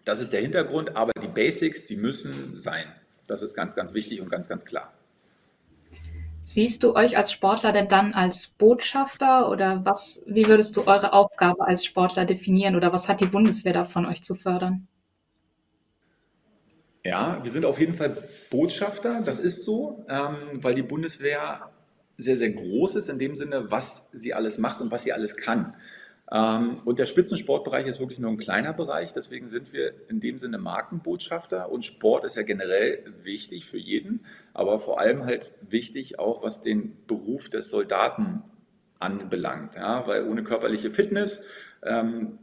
Das 0.05 0.21
ist 0.21 0.33
der 0.33 0.41
Hintergrund, 0.41 0.97
aber 0.97 1.13
die 1.21 1.29
Basics, 1.29 1.85
die 1.85 1.97
müssen 1.97 2.57
sein. 2.57 2.87
Das 3.27 3.43
ist 3.43 3.55
ganz, 3.55 3.77
ganz 3.77 3.93
wichtig 3.95 4.21
und 4.21 4.31
ganz, 4.31 4.49
ganz 4.49 4.65
klar. 4.65 4.93
Siehst 6.43 6.83
du 6.83 6.95
euch 6.95 7.17
als 7.17 7.33
Sportler 7.33 7.73
denn 7.73 7.89
dann 7.89 8.15
als 8.15 8.49
Botschafter 8.49 9.51
oder 9.51 9.85
was, 9.85 10.23
wie 10.27 10.47
würdest 10.47 10.77
du 10.77 10.87
eure 10.87 11.13
Aufgabe 11.13 11.67
als 11.67 11.85
Sportler 11.85 12.25
definieren 12.25 12.77
oder 12.77 12.93
was 12.93 13.09
hat 13.09 13.21
die 13.21 13.27
Bundeswehr 13.27 13.75
davon, 13.75 14.07
euch 14.07 14.23
zu 14.23 14.35
fördern? 14.35 14.89
Ja, 17.05 17.41
wir 17.43 17.51
sind 17.51 17.65
auf 17.65 17.79
jeden 17.79 17.95
Fall 17.95 18.29
Botschafter, 18.51 19.23
das 19.23 19.39
ist 19.39 19.65
so, 19.65 20.05
ähm, 20.09 20.63
weil 20.63 20.75
die 20.75 20.83
Bundeswehr 20.83 21.71
sehr, 22.19 22.37
sehr 22.37 22.51
groß 22.51 22.97
ist 22.97 23.09
in 23.09 23.19
dem 23.19 23.37
Sinne, 23.37 23.71
was 23.71 24.11
sie 24.11 24.35
alles 24.35 24.59
macht 24.59 24.81
und 24.81 24.91
was 24.91 25.05
sie 25.05 25.13
alles 25.13 25.37
kann. 25.37 25.75
Ähm, 26.33 26.81
und 26.85 26.99
der 26.99 27.07
Spitzensportbereich 27.07 27.87
ist 27.87 27.99
wirklich 27.99 28.19
nur 28.19 28.31
ein 28.31 28.39
kleiner 28.39 28.73
Bereich, 28.73 29.13
deswegen 29.13 29.49
sind 29.49 29.73
wir 29.73 29.93
in 30.09 30.21
dem 30.21 30.39
Sinne 30.39 30.59
Markenbotschafter. 30.59 31.71
Und 31.71 31.85
Sport 31.85 32.25
ist 32.25 32.37
ja 32.37 32.43
generell 32.43 33.05
wichtig 33.23 33.67
für 33.67 33.79
jeden, 33.79 34.25
aber 34.55 34.79
vor 34.79 35.01
allem 35.01 35.25
halt 35.25 35.53
wichtig 35.69 36.19
auch, 36.19 36.43
was 36.43 36.63
den 36.63 36.97
Beruf 37.07 37.51
des 37.51 37.71
Soldaten 37.71 38.43
anbelangt, 38.99 39.75
ja, 39.75 40.07
weil 40.07 40.29
ohne 40.29 40.43
körperliche 40.43 40.91
Fitness 40.91 41.43
ähm, 41.83 42.39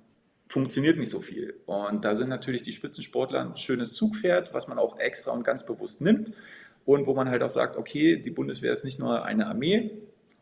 funktioniert 0.48 0.98
nicht 0.98 1.10
so 1.10 1.22
viel. 1.22 1.53
Und 1.65 2.03
da 2.03 2.15
sind 2.15 2.29
natürlich 2.29 2.63
die 2.63 2.72
Spitzensportler 2.72 3.41
ein 3.41 3.58
schönes 3.58 3.94
Zugpferd, 3.94 4.53
was 4.53 4.67
man 4.67 4.79
auch 4.79 5.00
extra 5.00 5.32
und 5.32 5.44
ganz 5.44 5.65
bewusst 5.65 6.01
nimmt. 6.01 6.32
Und 6.86 7.06
wo 7.06 7.13
man 7.13 7.29
halt 7.29 7.44
auch 7.44 7.50
sagt, 7.50 7.75
okay, 7.75 8.15
die 8.15 8.32
Bundeswehr 8.32 8.72
ist 8.72 8.86
nicht 8.86 8.98
nur 8.98 9.25
eine 9.25 9.48
Armee, 9.48 9.91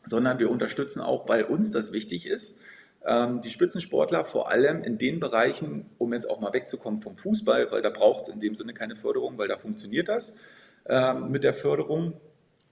sondern 0.04 0.38
wir 0.38 0.52
unterstützen 0.52 1.02
auch, 1.02 1.28
weil 1.28 1.44
uns 1.44 1.72
das 1.72 1.92
wichtig 1.92 2.28
ist, 2.28 2.62
die 3.08 3.52
Spitzensportler 3.52 4.26
vor 4.26 4.50
allem 4.50 4.84
in 4.84 4.98
den 4.98 5.20
Bereichen, 5.20 5.86
um 6.00 6.12
jetzt 6.14 6.28
auch 6.28 6.40
mal 6.40 6.54
wegzukommen 6.54 7.02
vom 7.02 7.16
Fußball, 7.16 7.72
weil 7.72 7.84
da 7.84 7.92
braucht 7.92 8.24
es 8.24 8.30
in 8.30 8.40
dem 8.40 8.56
Sinne 8.56 8.74
keine 8.74 8.96
Förderung, 8.96 9.38
weil 9.38 9.48
da 9.48 9.58
funktioniert 9.58 10.10
das 10.10 10.38
ähm, 10.88 11.30
mit 11.30 11.44
der 11.44 11.54
Förderung, 11.54 12.20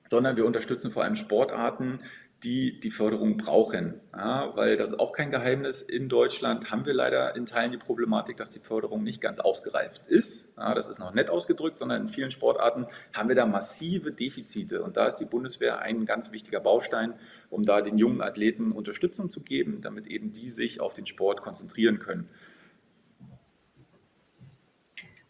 sondern 0.06 0.36
wir 0.36 0.46
unterstützen 0.46 0.92
vor 0.92 1.04
allem 1.04 1.16
Sportarten, 1.16 2.00
die 2.44 2.80
die 2.80 2.92
Förderung 2.92 3.38
brauchen. 3.38 4.02
Ja, 4.16 4.52
weil 4.56 4.76
das 4.76 4.92
ist 4.92 5.00
auch 5.00 5.14
kein 5.14 5.32
Geheimnis. 5.32 5.82
In 5.82 6.10
Deutschland 6.10 6.72
haben 6.72 6.86
wir 6.86 6.94
leider 6.94 7.36
in 7.36 7.46
Teilen 7.46 7.72
die 7.72 7.78
Problematik, 7.78 8.38
dass 8.38 8.52
die 8.52 8.60
Förderung 8.60 9.04
nicht 9.04 9.22
ganz 9.22 9.40
ausgereift 9.40 10.02
ist. 10.08 10.56
Ja, 10.58 10.74
das 10.74 10.88
ist 10.88 11.00
noch 11.00 11.14
nett 11.14 11.30
ausgedrückt, 11.30 11.78
sondern 11.78 12.04
in 12.04 12.10
vielen 12.10 12.32
Sportarten 12.32 12.88
haben 13.14 13.30
wir 13.30 13.36
da 13.36 13.46
massive 13.46 14.12
Defizite. 14.12 14.84
Und 14.84 14.98
da 14.98 15.08
ist 15.08 15.16
die 15.16 15.26
Bundeswehr 15.26 15.80
ein 15.80 16.06
ganz 16.06 16.32
wichtiger 16.32 16.60
Baustein, 16.60 17.14
um 17.50 17.64
da 17.64 17.82
den 17.82 17.98
jungen 17.98 18.22
Athleten 18.22 18.72
Unterstützung 18.72 19.30
zu 19.30 19.42
geben, 19.42 19.80
damit 19.82 20.08
eben 20.08 20.32
die 20.32 20.50
sich 20.50 20.82
auf 20.82 20.94
den 20.94 21.06
Sport 21.06 21.42
konzentrieren 21.42 22.00
können. 22.00 22.28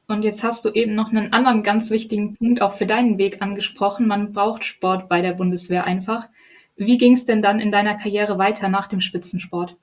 Und 0.07 0.23
jetzt 0.23 0.43
hast 0.43 0.65
du 0.65 0.69
eben 0.69 0.95
noch 0.95 1.09
einen 1.09 1.31
anderen 1.31 1.63
ganz 1.63 1.89
wichtigen 1.89 2.35
Punkt 2.35 2.61
auch 2.61 2.73
für 2.73 2.85
deinen 2.85 3.17
Weg 3.17 3.41
angesprochen. 3.41 4.07
Man 4.07 4.33
braucht 4.33 4.65
Sport 4.65 5.07
bei 5.07 5.21
der 5.21 5.33
Bundeswehr 5.33 5.85
einfach. 5.85 6.27
Wie 6.75 6.97
ging 6.97 7.13
es 7.13 7.25
denn 7.25 7.41
dann 7.41 7.59
in 7.59 7.71
deiner 7.71 7.95
Karriere 7.95 8.37
weiter 8.37 8.69
nach 8.69 8.87
dem 8.87 8.99
Spitzensport? 8.99 9.77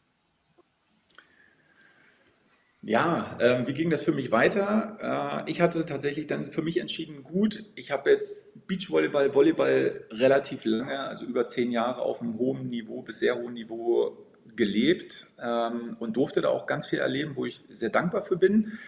Ja, 2.82 3.37
ähm, 3.40 3.66
wie 3.66 3.75
ging 3.75 3.90
das 3.90 4.02
für 4.02 4.12
mich 4.12 4.32
weiter? 4.32 5.44
Äh, 5.47 5.50
ich 5.50 5.61
hatte 5.61 5.85
tatsächlich 5.85 6.26
dann 6.26 6.44
für 6.44 6.62
mich 6.62 6.80
entschieden, 6.80 7.23
gut, 7.23 7.62
ich 7.75 7.90
habe 7.90 8.11
jetzt 8.11 8.66
Beachvolleyball, 8.66 9.35
Volleyball 9.35 10.04
relativ 10.11 10.64
lange, 10.64 10.99
also 10.99 11.26
über 11.26 11.47
zehn 11.47 11.70
Jahre 11.73 12.00
auf 12.00 12.23
einem 12.23 12.38
hohen 12.38 12.70
Niveau 12.70 13.02
bis 13.02 13.18
sehr 13.18 13.37
hohen 13.37 13.52
Niveau 13.52 14.26
gelebt 14.56 15.26
ähm, 15.42 15.97
und 16.00 16.16
durfte 16.16 16.40
da 16.40 16.49
auch 16.49 16.66
ganz 16.66 16.87
viel 16.87 17.00
erleben, 17.00 17.37
wo 17.37 17.44
ich 17.44 17.64
sehr 17.68 17.90
dankbar 17.90 18.23
für 18.23 18.37
bin. 18.37 18.78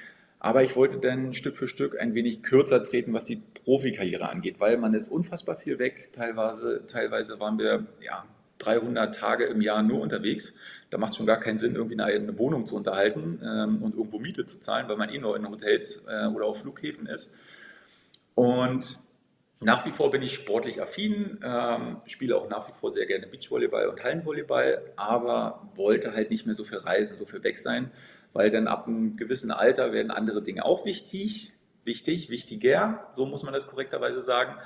Aber 0.44 0.64
ich 0.64 0.74
wollte 0.74 0.98
dann 0.98 1.34
Stück 1.34 1.56
für 1.56 1.68
Stück 1.68 2.00
ein 2.00 2.16
wenig 2.16 2.42
kürzer 2.42 2.82
treten, 2.82 3.12
was 3.12 3.26
die 3.26 3.40
Profikarriere 3.62 4.28
angeht, 4.28 4.58
weil 4.58 4.76
man 4.76 4.92
ist 4.92 5.06
unfassbar 5.06 5.54
viel 5.54 5.78
weg. 5.78 6.12
Teilweise, 6.12 6.84
teilweise 6.88 7.38
waren 7.38 7.60
wir 7.60 7.86
ja, 8.00 8.24
300 8.58 9.14
Tage 9.14 9.44
im 9.44 9.60
Jahr 9.60 9.84
nur 9.84 10.00
unterwegs. 10.00 10.54
Da 10.90 10.98
macht 10.98 11.12
es 11.12 11.18
schon 11.18 11.26
gar 11.26 11.38
keinen 11.38 11.58
Sinn, 11.58 11.76
irgendwie 11.76 12.00
eine, 12.00 12.36
Wohnung 12.40 12.66
zu 12.66 12.74
unterhalten 12.74 13.40
ähm, 13.40 13.84
und 13.84 13.94
irgendwo 13.94 14.18
Miete 14.18 14.44
zu 14.44 14.58
zahlen, 14.58 14.88
weil 14.88 14.96
man 14.96 15.10
eh 15.10 15.18
nur 15.18 15.36
in 15.36 15.48
Hotels 15.48 16.08
äh, 16.08 16.26
oder 16.26 16.46
auf 16.46 16.62
Flughäfen 16.62 17.06
ist. 17.06 17.36
Und 18.34 18.98
nach 19.60 19.86
wie 19.86 19.92
vor 19.92 20.10
bin 20.10 20.22
ich 20.22 20.34
sportlich 20.34 20.82
affin, 20.82 21.38
ähm, 21.44 21.98
spiele 22.06 22.36
auch 22.36 22.48
nach 22.48 22.66
wie 22.66 22.72
vor 22.72 22.90
sehr 22.90 23.06
gerne 23.06 23.28
Beachvolleyball 23.28 23.86
und 23.86 24.02
Hallenvolleyball, 24.02 24.82
aber 24.96 25.68
wollte 25.76 26.14
halt 26.14 26.32
nicht 26.32 26.46
mehr 26.46 26.56
so 26.56 26.64
viel 26.64 26.78
reisen, 26.78 27.16
so 27.16 27.26
viel 27.26 27.44
weg 27.44 27.60
sein 27.60 27.92
weil 28.32 28.50
dann 28.50 28.66
ab 28.66 28.86
einem 28.86 29.16
gewissen 29.16 29.50
Alter 29.50 29.92
werden 29.92 30.10
andere 30.10 30.42
Dinge 30.42 30.64
auch 30.64 30.84
wichtig, 30.84 31.52
wichtig, 31.84 32.30
wichtiger, 32.30 33.08
so 33.12 33.26
muss 33.26 33.42
man 33.42 33.52
das 33.52 33.66
korrekterweise 33.66 34.22
sagen. 34.22 34.56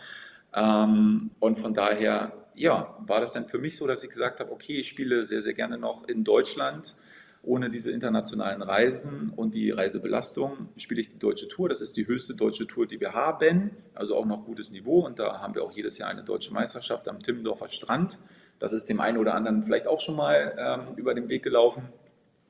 Ähm, 0.54 1.30
und 1.38 1.56
von 1.56 1.74
daher, 1.74 2.32
ja, 2.54 2.96
war 3.06 3.20
das 3.20 3.32
dann 3.32 3.46
für 3.48 3.58
mich 3.58 3.76
so, 3.76 3.86
dass 3.86 4.02
ich 4.02 4.10
gesagt 4.10 4.40
habe, 4.40 4.52
okay, 4.52 4.80
ich 4.80 4.88
spiele 4.88 5.24
sehr, 5.24 5.42
sehr 5.42 5.54
gerne 5.54 5.78
noch 5.78 6.08
in 6.08 6.24
Deutschland. 6.24 6.96
Ohne 7.42 7.70
diese 7.70 7.92
internationalen 7.92 8.60
Reisen 8.60 9.30
und 9.36 9.54
die 9.54 9.70
Reisebelastung 9.70 10.68
spiele 10.76 11.00
ich 11.00 11.10
die 11.10 11.18
deutsche 11.18 11.46
Tour. 11.46 11.68
Das 11.68 11.80
ist 11.80 11.96
die 11.96 12.08
höchste 12.08 12.34
deutsche 12.34 12.66
Tour, 12.66 12.88
die 12.88 12.98
wir 12.98 13.12
haben. 13.12 13.70
Also 13.94 14.16
auch 14.16 14.26
noch 14.26 14.44
gutes 14.44 14.72
Niveau. 14.72 15.06
Und 15.06 15.20
da 15.20 15.40
haben 15.40 15.54
wir 15.54 15.62
auch 15.62 15.70
jedes 15.70 15.96
Jahr 15.98 16.08
eine 16.08 16.24
deutsche 16.24 16.52
Meisterschaft 16.52 17.08
am 17.08 17.22
Timmendorfer 17.22 17.68
Strand. 17.68 18.18
Das 18.58 18.72
ist 18.72 18.88
dem 18.88 19.00
einen 19.00 19.18
oder 19.18 19.34
anderen 19.34 19.62
vielleicht 19.62 19.86
auch 19.86 20.00
schon 20.00 20.16
mal 20.16 20.56
ähm, 20.58 20.96
über 20.96 21.14
den 21.14 21.28
Weg 21.28 21.44
gelaufen, 21.44 21.88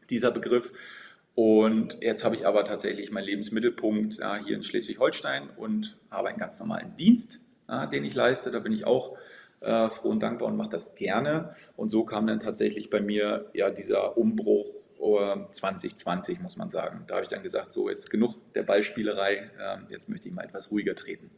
dieser 0.08 0.30
Begriff. 0.30 0.72
Und 1.36 1.98
jetzt 2.00 2.24
habe 2.24 2.34
ich 2.34 2.46
aber 2.46 2.64
tatsächlich 2.64 3.12
meinen 3.12 3.26
Lebensmittelpunkt 3.26 4.16
ja, 4.16 4.42
hier 4.42 4.56
in 4.56 4.62
Schleswig-Holstein 4.62 5.50
und 5.50 5.98
habe 6.10 6.28
einen 6.28 6.38
ganz 6.38 6.58
normalen 6.58 6.96
Dienst, 6.96 7.40
ja, 7.68 7.84
den 7.84 8.04
ich 8.06 8.14
leiste. 8.14 8.50
Da 8.50 8.58
bin 8.58 8.72
ich 8.72 8.86
auch 8.86 9.18
äh, 9.60 9.90
froh 9.90 10.08
und 10.08 10.22
dankbar 10.22 10.48
und 10.48 10.56
mache 10.56 10.70
das 10.70 10.94
gerne. 10.94 11.52
Und 11.76 11.90
so 11.90 12.04
kam 12.04 12.26
dann 12.26 12.40
tatsächlich 12.40 12.88
bei 12.88 13.02
mir 13.02 13.50
ja 13.52 13.68
dieser 13.68 14.16
Umbruch 14.16 14.70
äh, 14.98 15.44
2020, 15.52 16.40
muss 16.40 16.56
man 16.56 16.70
sagen. 16.70 17.04
Da 17.06 17.16
habe 17.16 17.24
ich 17.24 17.28
dann 17.28 17.42
gesagt, 17.42 17.70
so 17.70 17.90
jetzt 17.90 18.08
genug 18.08 18.36
der 18.54 18.62
Ballspielerei, 18.62 19.50
äh, 19.58 19.76
jetzt 19.90 20.08
möchte 20.08 20.28
ich 20.28 20.34
mal 20.34 20.42
etwas 20.42 20.70
ruhiger 20.70 20.94
treten. 20.94 21.30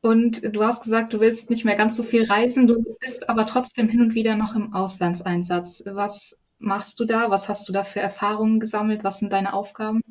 Und 0.00 0.40
du 0.56 0.64
hast 0.64 0.82
gesagt, 0.82 1.12
du 1.12 1.20
willst 1.20 1.50
nicht 1.50 1.66
mehr 1.66 1.76
ganz 1.76 1.98
so 1.98 2.02
viel 2.02 2.24
reisen, 2.24 2.66
du 2.66 2.96
bist 2.98 3.28
aber 3.28 3.44
trotzdem 3.44 3.90
hin 3.90 4.00
und 4.00 4.14
wieder 4.14 4.36
noch 4.36 4.56
im 4.56 4.72
Auslandseinsatz. 4.72 5.82
Was 5.84 6.38
machst 6.58 6.98
du 7.00 7.04
da? 7.04 7.30
Was 7.30 7.48
hast 7.48 7.68
du 7.68 7.72
da 7.72 7.84
für 7.84 8.00
Erfahrungen 8.00 8.60
gesammelt? 8.60 9.04
Was 9.04 9.18
sind 9.18 9.32
deine 9.32 9.52
Aufgaben? 9.52 10.02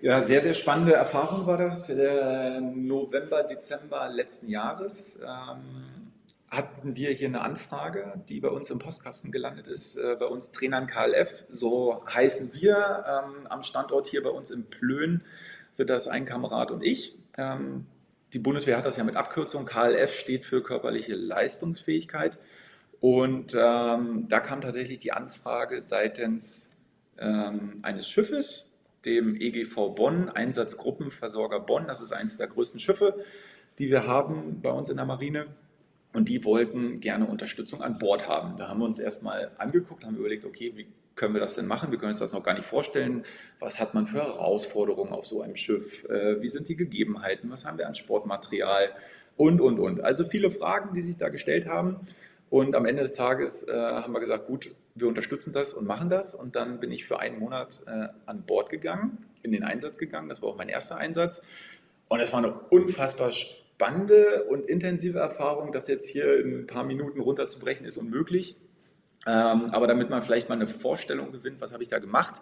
Ja, 0.00 0.20
sehr, 0.20 0.40
sehr 0.40 0.54
spannende 0.54 0.92
Erfahrung 0.92 1.46
war 1.46 1.56
das. 1.56 1.88
Äh, 1.88 2.60
November, 2.60 3.42
Dezember 3.42 4.08
letzten 4.10 4.48
Jahres 4.48 5.18
ähm, 5.22 6.12
hatten 6.50 6.94
wir 6.94 7.10
hier 7.10 7.28
eine 7.28 7.40
Anfrage, 7.40 8.20
die 8.28 8.40
bei 8.40 8.48
uns 8.48 8.70
im 8.70 8.78
Postkasten 8.78 9.32
gelandet 9.32 9.66
ist, 9.66 9.96
äh, 9.96 10.16
bei 10.18 10.26
uns 10.26 10.52
Trainern 10.52 10.86
KLF. 10.86 11.46
So 11.48 12.04
heißen 12.06 12.52
wir 12.54 13.04
ähm, 13.08 13.46
am 13.48 13.62
Standort 13.62 14.06
hier 14.06 14.22
bei 14.22 14.30
uns 14.30 14.50
in 14.50 14.68
Plön, 14.68 15.22
sind 15.70 15.90
das 15.90 16.06
ein 16.06 16.26
Kamerad 16.26 16.70
und 16.70 16.82
ich. 16.82 17.18
Ähm, 17.38 17.86
die 18.34 18.38
Bundeswehr 18.38 18.76
hat 18.76 18.84
das 18.84 18.96
ja 18.96 19.04
mit 19.04 19.16
Abkürzung. 19.16 19.64
KLF 19.64 20.12
steht 20.12 20.44
für 20.44 20.62
körperliche 20.62 21.14
Leistungsfähigkeit. 21.14 22.38
Und 23.04 23.54
ähm, 23.54 24.28
da 24.30 24.40
kam 24.40 24.62
tatsächlich 24.62 24.98
die 24.98 25.12
Anfrage 25.12 25.82
seitens 25.82 26.74
ähm, 27.18 27.80
eines 27.82 28.08
Schiffes, 28.08 28.72
dem 29.04 29.38
EGV 29.38 29.94
Bonn, 29.94 30.30
Einsatzgruppenversorger 30.30 31.60
Bonn. 31.60 31.86
Das 31.86 32.00
ist 32.00 32.12
eines 32.12 32.38
der 32.38 32.46
größten 32.46 32.80
Schiffe, 32.80 33.22
die 33.78 33.90
wir 33.90 34.06
haben 34.06 34.62
bei 34.62 34.70
uns 34.70 34.88
in 34.88 34.96
der 34.96 35.04
Marine. 35.04 35.48
Und 36.14 36.30
die 36.30 36.46
wollten 36.46 37.00
gerne 37.00 37.26
Unterstützung 37.26 37.82
an 37.82 37.98
Bord 37.98 38.26
haben. 38.26 38.56
Da 38.56 38.68
haben 38.68 38.80
wir 38.80 38.86
uns 38.86 38.98
erstmal 38.98 39.50
angeguckt, 39.58 40.02
haben 40.06 40.16
überlegt, 40.16 40.46
okay, 40.46 40.72
wie 40.74 40.86
können 41.14 41.34
wir 41.34 41.42
das 41.42 41.56
denn 41.56 41.66
machen? 41.66 41.90
Wir 41.90 41.98
können 41.98 42.12
uns 42.12 42.20
das 42.20 42.32
noch 42.32 42.42
gar 42.42 42.54
nicht 42.54 42.64
vorstellen. 42.64 43.24
Was 43.60 43.80
hat 43.80 43.92
man 43.92 44.06
für 44.06 44.22
Herausforderungen 44.22 45.12
auf 45.12 45.26
so 45.26 45.42
einem 45.42 45.56
Schiff? 45.56 46.06
Äh, 46.08 46.40
wie 46.40 46.48
sind 46.48 46.70
die 46.70 46.76
Gegebenheiten? 46.76 47.50
Was 47.50 47.66
haben 47.66 47.76
wir 47.76 47.86
an 47.86 47.94
Sportmaterial? 47.94 48.94
Und, 49.36 49.60
und, 49.60 49.78
und. 49.78 50.00
Also 50.00 50.24
viele 50.24 50.50
Fragen, 50.50 50.94
die 50.94 51.02
sich 51.02 51.18
da 51.18 51.28
gestellt 51.28 51.66
haben. 51.66 52.00
Und 52.54 52.76
am 52.76 52.86
Ende 52.86 53.02
des 53.02 53.12
Tages 53.12 53.66
äh, 53.66 53.72
haben 53.72 54.12
wir 54.12 54.20
gesagt, 54.20 54.46
gut, 54.46 54.70
wir 54.94 55.08
unterstützen 55.08 55.52
das 55.52 55.74
und 55.74 55.88
machen 55.88 56.08
das. 56.08 56.36
Und 56.36 56.54
dann 56.54 56.78
bin 56.78 56.92
ich 56.92 57.04
für 57.04 57.18
einen 57.18 57.40
Monat 57.40 57.80
äh, 57.88 58.06
an 58.26 58.44
Bord 58.44 58.70
gegangen, 58.70 59.18
in 59.42 59.50
den 59.50 59.64
Einsatz 59.64 59.98
gegangen. 59.98 60.28
Das 60.28 60.40
war 60.40 60.50
auch 60.50 60.56
mein 60.56 60.68
erster 60.68 60.96
Einsatz. 60.96 61.42
Und 62.08 62.20
es 62.20 62.32
war 62.32 62.38
eine 62.38 62.52
unfassbar 62.70 63.32
spannende 63.32 64.44
und 64.44 64.68
intensive 64.68 65.18
Erfahrung. 65.18 65.72
Das 65.72 65.88
jetzt 65.88 66.08
hier 66.08 66.38
in 66.38 66.60
ein 66.60 66.66
paar 66.68 66.84
Minuten 66.84 67.18
runterzubrechen, 67.18 67.86
ist 67.86 67.96
unmöglich. 67.96 68.54
Ähm, 69.26 69.70
aber 69.70 69.86
damit 69.86 70.10
man 70.10 70.22
vielleicht 70.22 70.48
mal 70.48 70.56
eine 70.56 70.68
Vorstellung 70.68 71.32
gewinnt, 71.32 71.60
was 71.60 71.72
habe 71.72 71.82
ich 71.82 71.88
da 71.88 71.98
gemacht? 71.98 72.40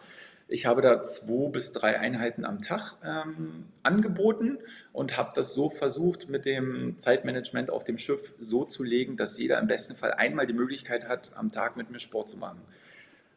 Ich 0.48 0.66
habe 0.66 0.82
da 0.82 1.02
zwei 1.02 1.48
bis 1.48 1.72
drei 1.72 1.98
Einheiten 1.98 2.44
am 2.44 2.60
Tag 2.60 2.96
ähm, 3.04 3.66
angeboten 3.82 4.58
und 4.92 5.16
habe 5.16 5.30
das 5.34 5.54
so 5.54 5.70
versucht, 5.70 6.28
mit 6.28 6.44
dem 6.44 6.98
Zeitmanagement 6.98 7.70
auf 7.70 7.84
dem 7.84 7.98
Schiff 7.98 8.34
so 8.40 8.64
zu 8.64 8.82
legen, 8.82 9.16
dass 9.16 9.38
jeder 9.38 9.58
im 9.60 9.66
besten 9.66 9.94
Fall 9.94 10.12
einmal 10.12 10.46
die 10.46 10.52
Möglichkeit 10.52 11.08
hat, 11.08 11.32
am 11.36 11.52
Tag 11.52 11.76
mit 11.76 11.90
mir 11.90 12.00
Sport 12.00 12.28
zu 12.28 12.36
machen. 12.36 12.60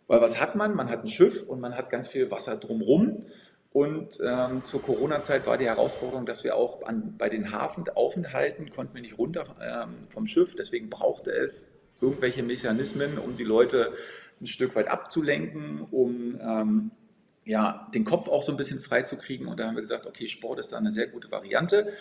Weil 0.07 0.21
was 0.21 0.41
hat 0.41 0.55
man? 0.55 0.75
Man 0.75 0.89
hat 0.89 1.03
ein 1.03 1.09
Schiff 1.09 1.47
und 1.47 1.61
man 1.61 1.75
hat 1.75 1.89
ganz 1.89 2.07
viel 2.07 2.31
Wasser 2.31 2.57
drumherum. 2.57 3.25
Und 3.71 4.19
ähm, 4.25 4.63
zur 4.63 4.81
Corona-Zeit 4.81 5.45
war 5.47 5.57
die 5.57 5.65
Herausforderung, 5.65 6.25
dass 6.25 6.43
wir 6.43 6.55
auch 6.55 6.83
an, 6.83 7.15
bei 7.17 7.27
den 7.27 7.51
Hafenaufenthalten 7.51 8.71
konnten 8.71 8.95
wir 8.95 9.01
nicht 9.01 9.17
runter 9.17 9.55
ähm, 9.61 10.07
vom 10.09 10.27
Schiff. 10.27 10.55
Deswegen 10.55 10.89
brauchte 10.89 11.31
es 11.31 11.74
irgendwelche 12.01 12.43
Mechanismen, 12.43 13.17
um 13.17 13.35
die 13.35 13.43
Leute 13.43 13.93
ein 14.41 14.47
Stück 14.47 14.75
weit 14.75 14.87
abzulenken, 14.87 15.81
um 15.91 16.39
ähm, 16.41 16.91
ja, 17.45 17.87
den 17.93 18.03
Kopf 18.03 18.27
auch 18.27 18.41
so 18.41 18.51
ein 18.51 18.57
bisschen 18.57 18.79
frei 18.79 19.03
zu 19.03 19.17
kriegen. 19.17 19.47
Und 19.47 19.59
da 19.59 19.67
haben 19.67 19.75
wir 19.75 19.81
gesagt, 19.81 20.07
okay, 20.07 20.27
Sport 20.27 20.59
ist 20.59 20.73
da 20.73 20.77
eine 20.77 20.91
sehr 20.91 21.07
gute 21.07 21.31
Variante. 21.31 21.93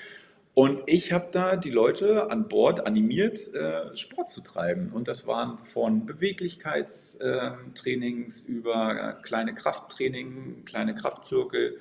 Und 0.54 0.82
ich 0.86 1.12
habe 1.12 1.30
da 1.32 1.56
die 1.56 1.70
Leute 1.70 2.30
an 2.30 2.48
Bord 2.48 2.86
animiert, 2.86 3.52
äh, 3.54 3.96
Sport 3.96 4.30
zu 4.30 4.40
treiben. 4.40 4.92
Und 4.92 5.08
das 5.08 5.26
waren 5.26 5.58
von 5.58 6.06
Beweglichkeitstrainings 6.06 8.42
über 8.42 9.18
kleine 9.22 9.52
Krafttraining, 9.54 10.62
kleine 10.64 10.94
Kraftzirkel, 10.94 11.80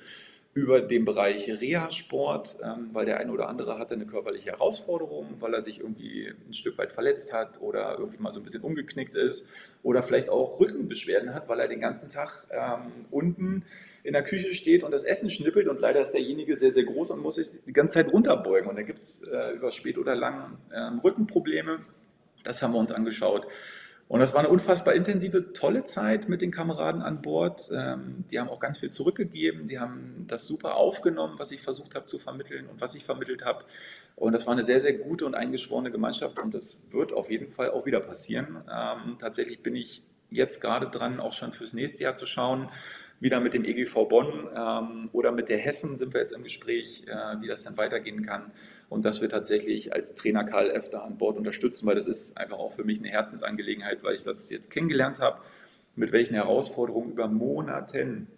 über 0.54 0.80
den 0.80 1.04
Bereich 1.04 1.50
Reha-Sport, 1.60 2.58
ähm, 2.62 2.90
weil 2.92 3.04
der 3.06 3.18
eine 3.18 3.32
oder 3.32 3.48
andere 3.48 3.76
hatte 3.76 3.94
eine 3.94 4.06
körperliche 4.06 4.52
Herausforderung, 4.52 5.36
weil 5.40 5.52
er 5.52 5.60
sich 5.60 5.80
irgendwie 5.80 6.32
ein 6.46 6.54
Stück 6.54 6.78
weit 6.78 6.92
verletzt 6.92 7.32
hat 7.32 7.60
oder 7.60 7.96
irgendwie 7.98 8.22
mal 8.22 8.32
so 8.32 8.38
ein 8.38 8.44
bisschen 8.44 8.62
umgeknickt 8.62 9.16
ist 9.16 9.48
oder 9.82 10.04
vielleicht 10.04 10.28
auch 10.28 10.60
Rückenbeschwerden 10.60 11.34
hat, 11.34 11.48
weil 11.48 11.58
er 11.58 11.66
den 11.66 11.80
ganzen 11.80 12.08
Tag 12.08 12.46
ähm, 12.50 12.92
unten 13.10 13.64
in 14.04 14.12
der 14.12 14.22
Küche 14.22 14.54
steht 14.54 14.84
und 14.84 14.92
das 14.92 15.02
Essen 15.02 15.28
schnippelt 15.28 15.66
und 15.66 15.80
leider 15.80 16.00
ist 16.00 16.12
derjenige 16.12 16.54
sehr, 16.56 16.70
sehr 16.70 16.84
groß 16.84 17.10
und 17.10 17.20
muss 17.20 17.34
sich 17.34 17.48
die 17.66 17.72
ganze 17.72 17.94
Zeit 17.94 18.12
runterbeugen 18.12 18.70
und 18.70 18.76
da 18.76 18.82
gibt 18.82 19.00
es 19.00 19.22
äh, 19.24 19.56
über 19.56 19.72
spät 19.72 19.98
oder 19.98 20.14
lang 20.14 20.58
ähm, 20.72 21.00
Rückenprobleme. 21.00 21.80
Das 22.44 22.62
haben 22.62 22.74
wir 22.74 22.78
uns 22.78 22.92
angeschaut. 22.92 23.46
Und 24.06 24.20
das 24.20 24.34
war 24.34 24.40
eine 24.40 24.50
unfassbar 24.50 24.94
intensive, 24.94 25.52
tolle 25.52 25.84
Zeit 25.84 26.28
mit 26.28 26.42
den 26.42 26.50
Kameraden 26.50 27.02
an 27.02 27.22
Bord. 27.22 27.70
Ähm, 27.74 28.24
die 28.30 28.38
haben 28.38 28.50
auch 28.50 28.60
ganz 28.60 28.78
viel 28.78 28.90
zurückgegeben. 28.90 29.66
Die 29.66 29.78
haben 29.78 30.26
das 30.28 30.46
super 30.46 30.76
aufgenommen, 30.76 31.34
was 31.38 31.52
ich 31.52 31.62
versucht 31.62 31.94
habe 31.94 32.06
zu 32.06 32.18
vermitteln 32.18 32.66
und 32.66 32.80
was 32.80 32.94
ich 32.94 33.04
vermittelt 33.04 33.44
habe. 33.44 33.64
Und 34.16 34.32
das 34.32 34.46
war 34.46 34.52
eine 34.52 34.62
sehr, 34.62 34.78
sehr 34.78 34.92
gute 34.92 35.26
und 35.26 35.34
eingeschworene 35.34 35.90
Gemeinschaft 35.90 36.38
und 36.38 36.54
das 36.54 36.86
wird 36.92 37.12
auf 37.12 37.30
jeden 37.30 37.50
Fall 37.50 37.70
auch 37.70 37.84
wieder 37.86 38.00
passieren. 38.00 38.62
Ähm, 38.70 39.16
tatsächlich 39.18 39.62
bin 39.62 39.74
ich 39.74 40.02
jetzt 40.30 40.60
gerade 40.60 40.86
dran, 40.86 41.18
auch 41.18 41.32
schon 41.32 41.52
fürs 41.52 41.72
nächste 41.72 42.04
Jahr 42.04 42.14
zu 42.14 42.26
schauen, 42.26 42.68
wieder 43.18 43.40
mit 43.40 43.54
dem 43.54 43.64
EGV 43.64 44.04
Bonn 44.08 44.48
ähm, 44.56 45.08
oder 45.12 45.32
mit 45.32 45.48
der 45.48 45.58
Hessen 45.58 45.96
sind 45.96 46.14
wir 46.14 46.20
jetzt 46.20 46.32
im 46.32 46.44
Gespräch, 46.44 47.04
äh, 47.06 47.40
wie 47.40 47.48
das 47.48 47.64
dann 47.64 47.76
weitergehen 47.76 48.24
kann 48.24 48.52
und 48.94 49.04
dass 49.04 49.20
wir 49.20 49.28
tatsächlich 49.28 49.92
als 49.92 50.14
Trainer 50.14 50.44
KLF 50.44 50.88
da 50.88 51.00
an 51.00 51.18
Bord 51.18 51.36
unterstützen, 51.36 51.84
weil 51.88 51.96
das 51.96 52.06
ist 52.06 52.38
einfach 52.38 52.58
auch 52.58 52.72
für 52.72 52.84
mich 52.84 53.00
eine 53.00 53.08
Herzensangelegenheit, 53.08 54.04
weil 54.04 54.14
ich 54.14 54.22
das 54.22 54.48
jetzt 54.50 54.70
kennengelernt 54.70 55.18
habe, 55.18 55.40
mit 55.96 56.12
welchen 56.12 56.34
Herausforderungen 56.34 57.10
über 57.10 57.26
Monaten 57.26 58.28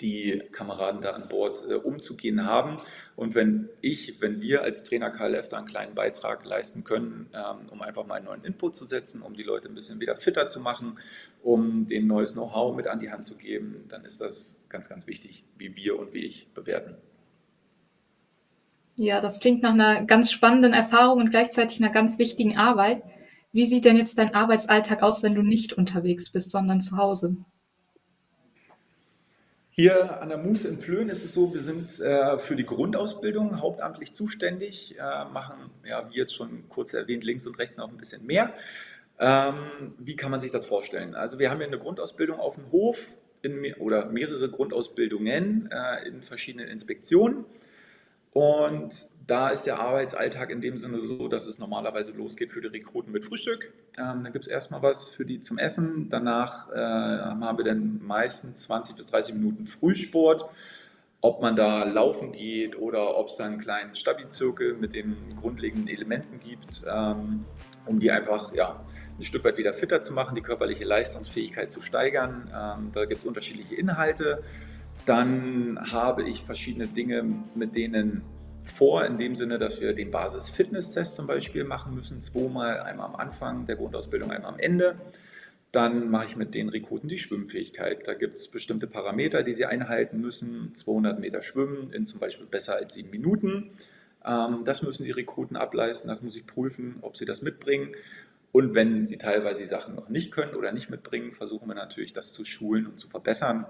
die 0.00 0.40
Kameraden 0.52 1.00
da 1.00 1.10
an 1.10 1.28
Bord 1.28 1.64
äh, 1.68 1.74
umzugehen 1.74 2.44
haben. 2.44 2.78
Und 3.16 3.34
wenn 3.34 3.70
ich, 3.80 4.20
wenn 4.20 4.40
wir 4.40 4.62
als 4.62 4.84
Trainer 4.84 5.10
KLF 5.10 5.48
da 5.48 5.58
einen 5.58 5.66
kleinen 5.66 5.96
Beitrag 5.96 6.44
leisten 6.44 6.84
können, 6.84 7.28
ähm, 7.34 7.68
um 7.68 7.82
einfach 7.82 8.06
mal 8.06 8.14
einen 8.14 8.26
neuen 8.26 8.44
Input 8.44 8.76
zu 8.76 8.84
setzen, 8.84 9.20
um 9.22 9.34
die 9.34 9.42
Leute 9.42 9.66
ein 9.68 9.74
bisschen 9.74 9.98
wieder 9.98 10.14
fitter 10.14 10.46
zu 10.46 10.60
machen, 10.60 11.00
um 11.42 11.88
denen 11.88 12.06
neues 12.06 12.34
Know-how 12.34 12.76
mit 12.76 12.86
an 12.86 13.00
die 13.00 13.10
Hand 13.10 13.24
zu 13.24 13.36
geben, 13.36 13.86
dann 13.88 14.04
ist 14.04 14.20
das 14.20 14.62
ganz, 14.68 14.88
ganz 14.88 15.08
wichtig, 15.08 15.42
wie 15.56 15.74
wir 15.74 15.98
und 15.98 16.12
wie 16.14 16.24
ich 16.24 16.46
bewerten. 16.54 16.94
Ja, 18.98 19.20
das 19.20 19.38
klingt 19.38 19.62
nach 19.62 19.72
einer 19.72 20.04
ganz 20.04 20.32
spannenden 20.32 20.72
Erfahrung 20.72 21.20
und 21.20 21.30
gleichzeitig 21.30 21.80
einer 21.80 21.92
ganz 21.92 22.18
wichtigen 22.18 22.58
Arbeit. 22.58 23.02
Wie 23.52 23.64
sieht 23.64 23.84
denn 23.84 23.96
jetzt 23.96 24.18
dein 24.18 24.34
Arbeitsalltag 24.34 25.02
aus, 25.02 25.22
wenn 25.22 25.34
du 25.34 25.42
nicht 25.42 25.72
unterwegs 25.72 26.30
bist, 26.30 26.50
sondern 26.50 26.80
zu 26.80 26.96
Hause? 26.96 27.36
Hier 29.70 30.20
an 30.20 30.28
der 30.28 30.38
Moos 30.38 30.64
in 30.64 30.80
Plön 30.80 31.08
ist 31.08 31.24
es 31.24 31.32
so, 31.32 31.54
wir 31.54 31.60
sind 31.60 32.00
äh, 32.00 32.40
für 32.40 32.56
die 32.56 32.66
Grundausbildung 32.66 33.60
hauptamtlich 33.60 34.12
zuständig, 34.12 34.96
äh, 34.98 35.24
machen, 35.32 35.70
ja, 35.86 36.10
wie 36.10 36.16
jetzt 36.16 36.34
schon 36.34 36.68
kurz 36.68 36.92
erwähnt, 36.92 37.22
links 37.22 37.46
und 37.46 37.56
rechts 37.60 37.76
noch 37.76 37.88
ein 37.88 37.96
bisschen 37.96 38.26
mehr. 38.26 38.52
Ähm, 39.20 39.94
wie 39.98 40.16
kann 40.16 40.32
man 40.32 40.40
sich 40.40 40.50
das 40.50 40.66
vorstellen? 40.66 41.14
Also 41.14 41.38
wir 41.38 41.50
haben 41.50 41.58
hier 41.58 41.68
eine 41.68 41.78
Grundausbildung 41.78 42.40
auf 42.40 42.56
dem 42.56 42.72
Hof 42.72 43.16
in, 43.42 43.72
oder 43.74 44.06
mehrere 44.06 44.50
Grundausbildungen 44.50 45.70
äh, 45.70 46.08
in 46.08 46.22
verschiedenen 46.22 46.66
Inspektionen. 46.66 47.44
Und 48.38 49.08
da 49.26 49.48
ist 49.48 49.64
der 49.64 49.80
Arbeitsalltag 49.80 50.50
in 50.50 50.60
dem 50.60 50.78
Sinne 50.78 51.00
so, 51.00 51.26
dass 51.26 51.48
es 51.48 51.58
normalerweise 51.58 52.16
losgeht 52.16 52.52
für 52.52 52.60
die 52.60 52.68
Rekruten 52.68 53.12
mit 53.12 53.24
Frühstück. 53.24 53.74
Ähm, 53.98 54.22
dann 54.22 54.32
gibt 54.32 54.44
es 54.44 54.48
erstmal 54.48 54.80
was 54.80 55.08
für 55.08 55.24
die 55.24 55.40
zum 55.40 55.58
Essen. 55.58 56.08
Danach 56.08 56.70
äh, 56.70 56.76
haben 56.76 57.58
wir 57.58 57.64
dann 57.64 58.00
meistens 58.00 58.62
20 58.62 58.94
bis 58.94 59.08
30 59.08 59.34
Minuten 59.34 59.66
Frühsport. 59.66 60.48
Ob 61.20 61.42
man 61.42 61.56
da 61.56 61.82
laufen 61.82 62.30
geht 62.30 62.78
oder 62.78 63.16
ob 63.16 63.26
es 63.26 63.34
dann 63.34 63.54
einen 63.54 63.60
kleinen 63.60 63.96
Stabi-Zirkel 63.96 64.74
mit 64.74 64.94
den 64.94 65.16
grundlegenden 65.34 65.88
Elementen 65.88 66.38
gibt, 66.38 66.84
ähm, 66.88 67.44
um 67.86 67.98
die 67.98 68.12
einfach 68.12 68.54
ja, 68.54 68.86
ein 69.18 69.24
Stück 69.24 69.42
weit 69.42 69.56
wieder 69.56 69.72
fitter 69.72 70.00
zu 70.00 70.12
machen, 70.12 70.36
die 70.36 70.42
körperliche 70.42 70.84
Leistungsfähigkeit 70.84 71.72
zu 71.72 71.80
steigern. 71.80 72.48
Ähm, 72.54 72.92
da 72.92 73.04
gibt 73.04 73.22
es 73.22 73.26
unterschiedliche 73.26 73.74
Inhalte. 73.74 74.44
Dann 75.08 75.78
habe 75.90 76.28
ich 76.28 76.42
verschiedene 76.42 76.86
Dinge 76.86 77.24
mit 77.54 77.74
denen 77.76 78.20
vor, 78.62 79.06
in 79.06 79.16
dem 79.16 79.36
Sinne, 79.36 79.56
dass 79.56 79.80
wir 79.80 79.94
den 79.94 80.10
Basis-Fitness-Test 80.10 81.16
zum 81.16 81.26
Beispiel 81.26 81.64
machen 81.64 81.94
müssen, 81.94 82.20
zweimal, 82.20 82.80
einmal 82.80 83.06
am 83.06 83.16
Anfang 83.16 83.64
der 83.64 83.76
Grundausbildung, 83.76 84.30
einmal 84.30 84.52
am 84.52 84.60
Ende. 84.60 85.00
Dann 85.72 86.10
mache 86.10 86.26
ich 86.26 86.36
mit 86.36 86.54
den 86.54 86.68
Rekruten 86.68 87.08
die 87.08 87.16
Schwimmfähigkeit. 87.16 88.06
Da 88.06 88.12
gibt 88.12 88.36
es 88.36 88.48
bestimmte 88.48 88.86
Parameter, 88.86 89.42
die 89.42 89.54
sie 89.54 89.64
einhalten 89.64 90.20
müssen. 90.20 90.74
200 90.74 91.18
Meter 91.20 91.40
schwimmen 91.40 91.90
in 91.90 92.04
zum 92.04 92.20
Beispiel 92.20 92.44
besser 92.46 92.74
als 92.74 92.92
sieben 92.92 93.08
Minuten. 93.08 93.70
Ähm, 94.26 94.64
das 94.64 94.82
müssen 94.82 95.04
die 95.04 95.10
Rekruten 95.10 95.56
ableisten, 95.56 96.08
das 96.08 96.20
muss 96.20 96.36
ich 96.36 96.46
prüfen, 96.46 96.96
ob 97.00 97.16
sie 97.16 97.24
das 97.24 97.40
mitbringen. 97.40 97.92
Und 98.52 98.74
wenn 98.74 99.06
sie 99.06 99.16
teilweise 99.16 99.62
die 99.62 99.68
Sachen 99.68 99.94
noch 99.94 100.10
nicht 100.10 100.32
können 100.32 100.54
oder 100.54 100.70
nicht 100.72 100.90
mitbringen, 100.90 101.32
versuchen 101.32 101.66
wir 101.66 101.74
natürlich, 101.74 102.12
das 102.12 102.34
zu 102.34 102.44
schulen 102.44 102.86
und 102.86 102.98
zu 102.98 103.08
verbessern. 103.08 103.64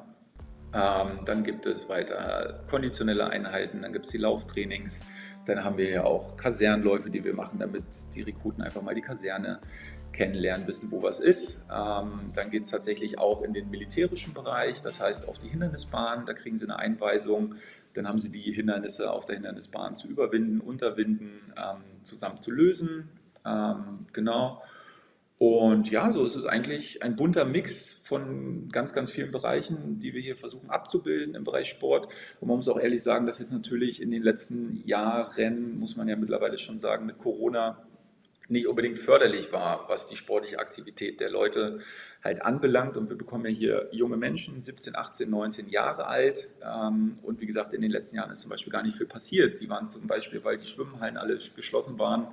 Ähm, 0.75 1.21
dann 1.25 1.45
gibt 1.45 1.67
es 1.67 1.89
weiter 1.89 2.65
konditionelle 2.69 3.29
Einheiten, 3.29 3.83
dann 3.83 3.93
gibt 3.93 4.07
es 4.07 4.13
die 4.13 4.19
Lauftrainings. 4.19 5.01
Dann 5.47 5.65
haben 5.65 5.79
wir 5.79 5.89
ja 5.89 6.05
auch 6.05 6.37
Kasernenläufe, 6.37 7.09
die 7.09 7.25
wir 7.25 7.35
machen, 7.35 7.59
damit 7.59 7.85
die 8.15 8.23
Rekruten 8.23 8.63
einfach 8.63 8.83
mal 8.83 8.95
die 8.95 9.01
Kaserne 9.01 9.61
kennenlernen, 10.13 10.67
wissen, 10.67 10.91
wo 10.91 11.03
was 11.03 11.21
ist. 11.21 11.65
Ähm, 11.73 12.33
dann 12.35 12.51
geht 12.51 12.65
es 12.65 12.71
tatsächlich 12.71 13.19
auch 13.19 13.43
in 13.43 13.55
den 13.55 13.71
militärischen 13.71 14.35
Bereich, 14.35 14.83
das 14.83 15.01
heißt 15.01 15.29
auf 15.29 15.39
die 15.39 15.49
Hindernisbahn, 15.49 16.27
da 16.27 16.35
kriegen 16.35 16.59
sie 16.59 16.65
eine 16.65 16.79
Einweisung. 16.79 17.55
Dann 17.95 18.07
haben 18.07 18.19
sie 18.19 18.31
die 18.31 18.53
Hindernisse 18.53 19.11
auf 19.11 19.27
der 19.27 19.37
Hindernisbahn 19.37 19.95
zu 19.97 20.09
überwinden, 20.09 20.61
unterwinden, 20.61 21.53
ähm, 21.57 21.83
zusammen 22.03 22.41
zu 22.43 22.51
lösen. 22.51 23.09
Ähm, 23.47 24.07
genau. 24.13 24.63
Und 25.39 25.89
ja, 25.89 26.11
so 26.11 26.25
ist 26.25 26.35
es 26.35 26.47
eigentlich 26.47 27.03
ein 27.05 27.15
bunter 27.15 27.45
Mix 27.45 27.93
von 28.03 28.69
ganz, 28.71 28.93
ganz 28.93 29.13
vielen 29.13 29.31
Bereichen, 29.31 30.01
die 30.01 30.13
wir 30.13 30.21
hier 30.21 30.37
versuchen 30.37 30.69
abzubilden 30.69 31.37
im 31.37 31.45
Bereich 31.45 31.69
Sport. 31.69 32.09
Und 32.41 32.49
man 32.49 32.57
muss 32.57 32.69
auch 32.69 32.81
ehrlich 32.81 33.05
sagen, 33.05 33.27
dass 33.27 33.39
jetzt 33.39 33.53
natürlich 33.53 34.03
in 34.03 34.11
den 34.11 34.23
letzten 34.23 34.83
Jahren, 34.85 35.79
muss 35.79 35.97
man 35.97 36.09
ja 36.09 36.17
mittlerweile 36.17 36.59
schon 36.59 36.81
sagen, 36.81 37.07
mit 37.07 37.19
Corona 37.19 37.87
nicht 38.49 38.67
unbedingt 38.67 38.99
förderlich 38.99 39.53
war, 39.53 39.89
was 39.89 40.09
die 40.09 40.17
sportliche 40.17 40.59
Aktivität 40.59 41.21
der 41.21 41.31
Leute 41.31 41.81
halt 42.25 42.43
anbelangt. 42.43 42.97
Und 42.97 43.09
wir 43.09 43.17
bekommen 43.17 43.45
ja 43.45 43.51
hier 43.53 43.89
junge 43.93 44.17
Menschen, 44.17 44.61
17, 44.61 44.97
18, 44.97 45.31
19 45.31 45.69
Jahre 45.69 46.09
alt. 46.09 46.49
Ähm, 46.65 47.15
und 47.23 47.41
wie 47.41 47.47
gesagt, 47.47 47.75
in 47.75 47.83
den 47.83 47.93
letzten 47.93 48.17
Jahren 48.17 48.33
ist 48.33 48.41
zum 48.41 48.51
Beispiel 48.51 48.73
gar 48.73 48.83
nicht 48.83 48.97
viel 48.97 49.07
passiert. 49.07 49.61
Die 49.61 49.69
waren 49.69 49.87
zum 49.87 50.09
Beispiel, 50.09 50.43
weil 50.43 50.59
die 50.59 50.67
Schwimmhallen 50.67 51.17
alle 51.17 51.37
geschlossen 51.37 51.97
waren, 52.01 52.27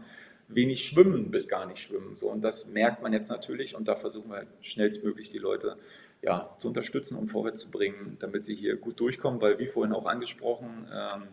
wenig 0.48 0.86
schwimmen 0.86 1.32
bis 1.32 1.48
gar 1.48 1.66
nicht 1.66 1.80
schwimmen. 1.80 2.16
So, 2.16 2.30
und 2.30 2.42
das 2.42 2.72
merkt 2.72 3.02
man 3.02 3.14
jetzt 3.14 3.30
natürlich 3.30 3.76
und 3.76 3.88
da 3.88 3.96
versuchen 3.96 4.32
wir 4.32 4.46
schnellstmöglich 4.62 5.30
die 5.30 5.38
Leute 5.38 5.78
ja, 6.22 6.52
zu 6.58 6.68
unterstützen 6.68 7.18
und 7.18 7.30
vorwärts 7.30 7.62
zu 7.62 7.72
bringen, 7.72 8.18
damit 8.20 8.44
sie 8.44 8.56
hier 8.56 8.78
gut 8.78 9.00
durchkommen, 9.00 9.42
weil 9.42 9.60
wie 9.60 9.68
vorhin 9.68 9.94
auch 9.94 10.06
angesprochen, 10.06 10.88
ähm, 10.92 11.24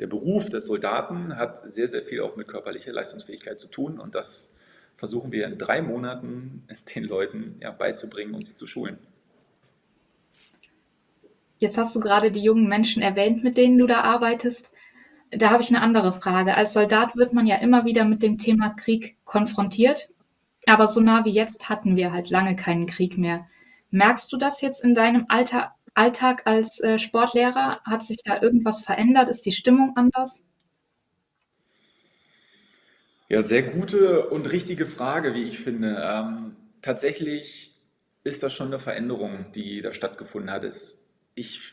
der 0.00 0.06
Beruf 0.06 0.48
des 0.48 0.66
Soldaten 0.66 1.36
hat 1.36 1.58
sehr, 1.58 1.86
sehr 1.86 2.02
viel 2.02 2.22
auch 2.22 2.36
mit 2.36 2.48
körperlicher 2.48 2.92
Leistungsfähigkeit 2.92 3.60
zu 3.60 3.68
tun 3.68 4.00
und 4.00 4.14
das 4.14 4.56
versuchen 4.96 5.32
wir 5.32 5.46
in 5.46 5.58
drei 5.58 5.82
Monaten 5.82 6.66
den 6.94 7.04
Leuten 7.04 7.56
ja, 7.60 7.70
beizubringen 7.70 8.34
und 8.34 8.46
sie 8.46 8.54
zu 8.54 8.66
schulen. 8.66 8.98
Jetzt 11.58 11.76
hast 11.76 11.94
du 11.94 12.00
gerade 12.00 12.32
die 12.32 12.42
jungen 12.42 12.68
Menschen 12.68 13.02
erwähnt, 13.02 13.44
mit 13.44 13.58
denen 13.58 13.76
du 13.76 13.86
da 13.86 14.00
arbeitest. 14.00 14.72
Da 15.30 15.50
habe 15.50 15.62
ich 15.62 15.70
eine 15.70 15.82
andere 15.82 16.12
Frage. 16.12 16.56
Als 16.56 16.72
Soldat 16.72 17.16
wird 17.16 17.32
man 17.32 17.46
ja 17.46 17.56
immer 17.56 17.84
wieder 17.84 18.04
mit 18.04 18.22
dem 18.22 18.38
Thema 18.38 18.70
Krieg 18.70 19.16
konfrontiert. 19.24 20.08
Aber 20.66 20.88
so 20.88 21.00
nah 21.00 21.24
wie 21.24 21.30
jetzt 21.30 21.68
hatten 21.68 21.96
wir 21.96 22.12
halt 22.12 22.30
lange 22.30 22.56
keinen 22.56 22.86
Krieg 22.86 23.16
mehr. 23.16 23.46
Merkst 23.90 24.32
du 24.32 24.36
das 24.36 24.60
jetzt 24.60 24.84
in 24.84 24.94
deinem 24.94 25.26
Alter, 25.28 25.74
Alltag 25.94 26.42
als 26.46 26.80
äh, 26.80 26.98
Sportlehrer? 26.98 27.80
Hat 27.84 28.02
sich 28.02 28.18
da 28.24 28.40
irgendwas 28.40 28.84
verändert? 28.84 29.28
Ist 29.28 29.46
die 29.46 29.52
Stimmung 29.52 29.92
anders? 29.96 30.42
Ja, 33.28 33.42
sehr 33.42 33.62
gute 33.62 34.28
und 34.28 34.50
richtige 34.50 34.86
Frage, 34.86 35.34
wie 35.34 35.44
ich 35.44 35.60
finde. 35.60 36.02
Ähm, 36.04 36.56
tatsächlich 36.82 37.80
ist 38.24 38.42
das 38.42 38.52
schon 38.52 38.66
eine 38.68 38.80
Veränderung, 38.80 39.46
die 39.54 39.80
da 39.80 39.92
stattgefunden 39.92 40.50
hat. 40.50 40.64
Ich 41.34 41.72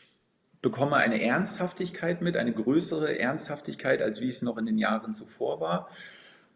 bekomme 0.62 0.96
eine 0.96 1.22
Ernsthaftigkeit 1.22 2.20
mit, 2.20 2.36
eine 2.36 2.52
größere 2.52 3.18
Ernsthaftigkeit, 3.18 4.02
als 4.02 4.20
wie 4.20 4.28
es 4.28 4.42
noch 4.42 4.58
in 4.58 4.66
den 4.66 4.78
Jahren 4.78 5.12
zuvor 5.12 5.60
war. 5.60 5.90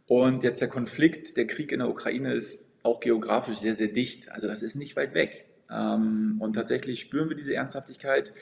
Und 0.07 0.43
jetzt 0.43 0.61
der 0.61 0.69
Konflikt, 0.69 1.37
der 1.37 1.47
Krieg 1.47 1.73
in 1.73 1.79
der 1.79 1.89
Ukraine 1.89 2.33
ist 2.33 2.73
auch 2.83 3.01
geografisch 3.01 3.59
sehr, 3.59 3.75
sehr 3.75 3.89
dicht. 3.89 4.31
Also 4.33 4.49
das 4.49 4.63
ist 4.63 4.75
nicht 4.75 4.97
weit 4.97 5.15
weg. 5.15 5.47
Ähm, 5.71 6.37
und 6.41 6.55
tatsächlich 6.55 7.01
spüren 7.01 7.29
wir 7.29 7.37
diese 7.37 7.55
Ernsthaftigkeit 7.55 8.33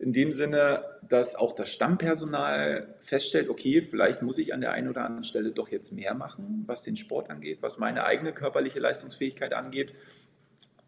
in 0.00 0.14
dem 0.14 0.32
Sinne, 0.32 0.82
dass 1.06 1.34
auch 1.34 1.54
das 1.54 1.70
Stammpersonal 1.70 2.94
feststellt, 3.00 3.50
okay, 3.50 3.82
vielleicht 3.82 4.22
muss 4.22 4.38
ich 4.38 4.54
an 4.54 4.62
der 4.62 4.72
einen 4.72 4.88
oder 4.88 5.04
anderen 5.04 5.24
Stelle 5.24 5.50
doch 5.50 5.68
jetzt 5.68 5.92
mehr 5.92 6.14
machen, 6.14 6.62
was 6.64 6.82
den 6.82 6.96
Sport 6.96 7.28
angeht, 7.28 7.62
was 7.62 7.76
meine 7.76 8.04
eigene 8.04 8.32
körperliche 8.32 8.80
Leistungsfähigkeit 8.80 9.52
angeht. 9.52 9.92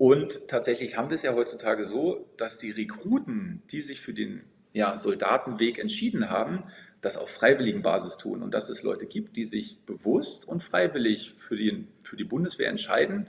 Und 0.02 0.48
tatsächlich 0.48 0.96
haben 0.96 1.10
wir 1.10 1.14
es 1.14 1.22
ja 1.22 1.32
heutzutage 1.32 1.84
so, 1.84 2.26
dass 2.36 2.58
die 2.58 2.72
Rekruten, 2.72 3.62
die 3.70 3.80
sich 3.80 4.00
für 4.00 4.12
den 4.12 4.42
ja, 4.72 4.96
Soldatenweg 4.96 5.78
entschieden 5.78 6.28
haben, 6.28 6.64
das 7.00 7.16
auf 7.16 7.30
freiwilligen 7.30 7.82
Basis 7.82 8.18
tun 8.18 8.42
und 8.42 8.52
dass 8.52 8.68
es 8.68 8.82
Leute 8.82 9.06
gibt, 9.06 9.36
die 9.36 9.44
sich 9.44 9.78
bewusst 9.86 10.48
und 10.48 10.64
freiwillig 10.64 11.36
für 11.38 11.56
die, 11.56 11.86
für 12.02 12.16
die 12.16 12.24
Bundeswehr 12.24 12.68
entscheiden, 12.68 13.28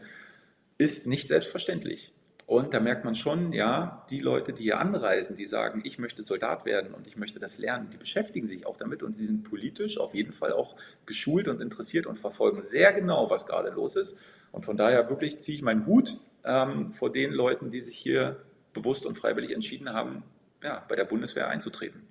ist 0.79 1.05
nicht 1.05 1.27
selbstverständlich. 1.27 2.12
Und 2.47 2.73
da 2.73 2.79
merkt 2.79 3.05
man 3.05 3.13
schon, 3.13 3.53
ja, 3.53 4.03
die 4.09 4.19
Leute, 4.19 4.51
die 4.51 4.63
hier 4.63 4.79
anreisen, 4.79 5.36
die 5.36 5.45
sagen, 5.45 5.83
ich 5.86 5.99
möchte 5.99 6.23
Soldat 6.23 6.65
werden 6.65 6.95
und 6.95 7.07
ich 7.07 7.17
möchte 7.17 7.39
das 7.39 7.59
lernen, 7.59 7.91
die 7.91 7.97
beschäftigen 7.97 8.47
sich 8.47 8.65
auch 8.65 8.77
damit 8.77 9.03
und 9.03 9.15
sie 9.15 9.27
sind 9.27 9.43
politisch 9.43 9.99
auf 9.99 10.15
jeden 10.15 10.33
Fall 10.33 10.53
auch 10.53 10.75
geschult 11.05 11.47
und 11.47 11.62
interessiert 11.62 12.07
und 12.07 12.17
verfolgen 12.17 12.63
sehr 12.63 12.93
genau, 12.93 13.29
was 13.29 13.45
gerade 13.45 13.69
los 13.69 13.95
ist. 13.95 14.17
Und 14.51 14.65
von 14.65 14.75
daher 14.75 15.07
wirklich 15.12 15.38
ziehe 15.38 15.55
ich 15.55 15.62
meinen 15.62 15.86
Hut 15.86 16.17
ähm, 16.45 16.93
vor 16.93 17.12
den 17.12 17.32
Leuten, 17.32 17.69
die 17.69 17.82
sich 17.82 17.97
hier 17.97 18.43
bewusst 18.73 19.06
und 19.06 19.17
freiwillig 19.17 19.51
entschieden 19.51 19.89
haben, 19.89 20.23
ja, 20.63 20.84
bei 20.88 20.95
der 20.95 21.06
Bundeswehr 21.06 21.47
einzutreten. 21.47 22.01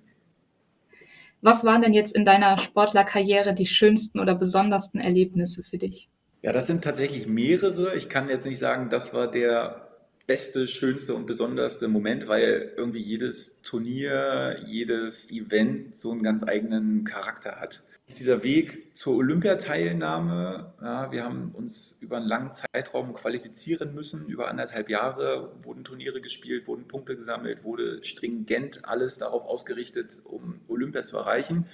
Was 1.41 1.65
waren 1.65 1.81
denn 1.81 1.93
jetzt 1.93 2.15
in 2.15 2.23
deiner 2.23 2.57
Sportlerkarriere 2.57 3.53
die 3.53 3.65
schönsten 3.65 4.19
oder 4.19 4.33
besondersten 4.33 5.01
Erlebnisse 5.01 5.61
für 5.61 5.77
dich? 5.77 6.07
Ja, 6.41 6.53
das 6.53 6.67
sind 6.67 6.83
tatsächlich 6.83 7.27
mehrere. 7.27 7.95
Ich 7.95 8.07
kann 8.07 8.29
jetzt 8.29 8.45
nicht 8.45 8.59
sagen, 8.59 8.89
das 8.89 9.13
war 9.13 9.29
der 9.29 9.89
beste, 10.25 10.67
schönste 10.67 11.15
und 11.15 11.25
besonderste 11.25 11.87
Moment, 11.87 12.27
weil 12.27 12.73
irgendwie 12.77 13.01
jedes 13.01 13.61
Turnier, 13.61 14.57
jedes 14.65 15.29
Event 15.31 15.97
so 15.97 16.11
einen 16.11 16.23
ganz 16.23 16.43
eigenen 16.43 17.03
Charakter 17.03 17.59
hat. 17.59 17.83
Dieser 18.09 18.43
Weg 18.43 18.95
zur 18.95 19.15
Olympiateilnahme, 19.15 20.73
ja, 20.81 21.11
wir 21.11 21.23
haben 21.23 21.51
uns 21.53 21.97
über 22.01 22.17
einen 22.17 22.27
langen 22.27 22.51
Zeitraum 22.51 23.13
qualifizieren 23.13 23.95
müssen, 23.95 24.27
über 24.27 24.49
anderthalb 24.49 24.89
Jahre 24.89 25.51
wurden 25.63 25.83
Turniere 25.83 26.21
gespielt, 26.21 26.67
wurden 26.67 26.87
Punkte 26.87 27.15
gesammelt, 27.15 27.63
wurde 27.63 28.03
stringent 28.03 28.85
alles 28.85 29.17
darauf 29.17 29.45
ausgerichtet, 29.45 30.19
um 30.25 30.59
Olympia 30.67 31.03
zu 31.03 31.17
erreichen. 31.17 31.65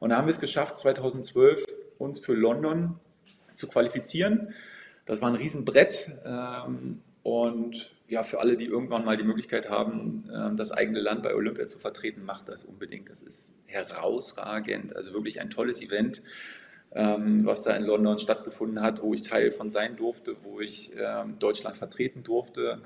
Und 0.00 0.10
da 0.10 0.16
haben 0.16 0.26
wir 0.26 0.30
es 0.32 0.40
geschafft, 0.40 0.78
2012 0.78 1.64
uns 1.98 2.18
für 2.18 2.34
London 2.34 2.96
zu 3.52 3.68
qualifizieren. 3.68 4.54
Das 5.06 5.20
war 5.20 5.28
ein 5.28 5.36
Riesenbrett. 5.36 6.10
Ähm, 6.24 7.02
und 7.22 7.93
ja, 8.08 8.22
für 8.22 8.40
alle, 8.40 8.56
die 8.56 8.66
irgendwann 8.66 9.04
mal 9.04 9.16
die 9.16 9.24
Möglichkeit 9.24 9.70
haben, 9.70 10.28
ähm, 10.32 10.56
das 10.56 10.72
eigene 10.72 11.00
Land 11.00 11.22
bei 11.22 11.34
Olympia 11.34 11.66
zu 11.66 11.78
vertreten, 11.78 12.24
macht 12.24 12.48
das 12.48 12.64
unbedingt. 12.64 13.08
Das 13.08 13.22
ist 13.22 13.54
herausragend. 13.66 14.94
Also 14.94 15.14
wirklich 15.14 15.40
ein 15.40 15.50
tolles 15.50 15.80
Event, 15.80 16.22
ähm, 16.92 17.46
was 17.46 17.62
da 17.62 17.74
in 17.74 17.84
London 17.84 18.18
stattgefunden 18.18 18.82
hat, 18.82 19.02
wo 19.02 19.14
ich 19.14 19.22
Teil 19.22 19.50
von 19.50 19.70
sein 19.70 19.96
durfte, 19.96 20.36
wo 20.42 20.60
ich 20.60 20.92
ähm, 20.96 21.38
Deutschland 21.38 21.78
vertreten 21.78 22.22
durfte. 22.22 22.82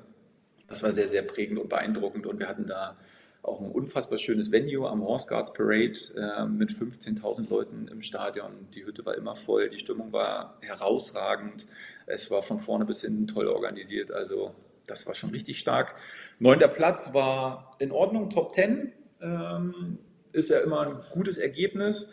Das 0.68 0.83
war 0.83 0.92
sehr, 0.92 1.09
sehr 1.09 1.22
prägend 1.22 1.59
und 1.59 1.68
beeindruckend. 1.68 2.26
Und 2.26 2.38
wir 2.38 2.48
hatten 2.48 2.66
da 2.66 2.96
auch 3.42 3.61
ein 3.61 3.70
unfassbar 3.70 4.18
schönes 4.18 4.52
Venue 4.52 4.88
am 4.88 5.02
Horse 5.02 5.26
Guards 5.26 5.52
Parade 5.54 6.48
mit 6.50 6.70
15.000 6.70 7.48
Leuten 7.48 7.88
im 7.88 8.02
Stadion. 8.02 8.68
Die 8.74 8.85
Hütte 8.85 9.07
war 9.07 9.14
immer 9.14 9.37
voll, 9.37 9.70
die 9.70 9.78
Stimmung 9.78 10.12
war 10.12 10.59
herausragend. 10.61 11.64
Es 12.04 12.31
war 12.31 12.42
von 12.42 12.59
vorne 12.59 12.85
bis 12.85 13.00
hinten 13.00 13.26
toll 13.26 13.46
organisiert. 13.46 14.12
Also 14.12 14.54
das 14.88 15.07
war 15.07 15.14
schon 15.14 15.31
richtig 15.31 15.59
stark. 15.59 15.94
Neunter 16.38 16.68
Platz 16.68 17.14
war 17.14 17.77
in 17.79 17.92
Ordnung, 17.92 18.31
Top 18.31 18.55
10 18.55 18.92
ähm, 19.20 19.98
ist 20.33 20.51
ja 20.51 20.59
immer 20.59 20.81
ein 20.81 21.01
gutes 21.12 21.38
Ergebnis. 21.38 22.11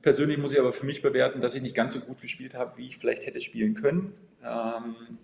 Persönlich 0.00 0.38
muss 0.38 0.52
ich 0.52 0.58
aber 0.58 0.72
für 0.72 0.86
mich 0.86 1.02
bewerten, 1.02 1.40
dass 1.40 1.54
ich 1.54 1.62
nicht 1.62 1.74
ganz 1.74 1.92
so 1.92 2.00
gut 2.00 2.20
gespielt 2.20 2.54
habe, 2.54 2.76
wie 2.76 2.86
ich 2.86 2.98
vielleicht 2.98 3.26
hätte 3.26 3.40
spielen 3.40 3.74
können. 3.74 4.14
Ähm, 4.42 5.18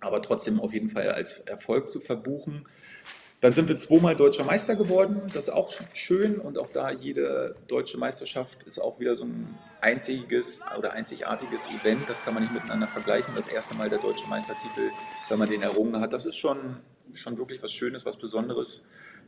aber 0.00 0.22
trotzdem 0.22 0.60
auf 0.60 0.72
jeden 0.72 0.88
Fall 0.88 1.10
als 1.10 1.40
Erfolg 1.40 1.88
zu 1.88 2.00
verbuchen. 2.00 2.66
Dann 3.40 3.54
sind 3.54 3.68
wir 3.68 3.76
zweimal 3.78 4.16
deutscher 4.16 4.44
Meister 4.44 4.76
geworden. 4.76 5.22
Das 5.32 5.48
ist 5.48 5.54
auch 5.54 5.72
schön 5.94 6.38
und 6.38 6.58
auch 6.58 6.68
da 6.68 6.90
jede 6.90 7.56
deutsche 7.68 7.96
Meisterschaft 7.96 8.64
ist 8.64 8.78
auch 8.78 9.00
wieder 9.00 9.16
so 9.16 9.24
ein 9.24 9.48
einziges 9.80 10.60
oder 10.76 10.92
einzigartiges 10.92 11.66
Event. 11.68 12.08
Das 12.08 12.22
kann 12.22 12.34
man 12.34 12.42
nicht 12.42 12.52
miteinander 12.52 12.86
vergleichen. 12.86 13.32
Das 13.34 13.46
erste 13.46 13.74
Mal 13.74 13.88
der 13.88 13.98
deutsche 13.98 14.28
Meistertitel, 14.28 14.90
wenn 15.30 15.38
man 15.38 15.48
den 15.48 15.62
errungen 15.62 16.00
hat, 16.00 16.12
das 16.12 16.26
ist 16.26 16.36
schon, 16.36 16.76
schon 17.14 17.38
wirklich 17.38 17.62
was 17.62 17.72
Schönes, 17.72 18.04
was 18.04 18.16
Besonderes. 18.16 18.82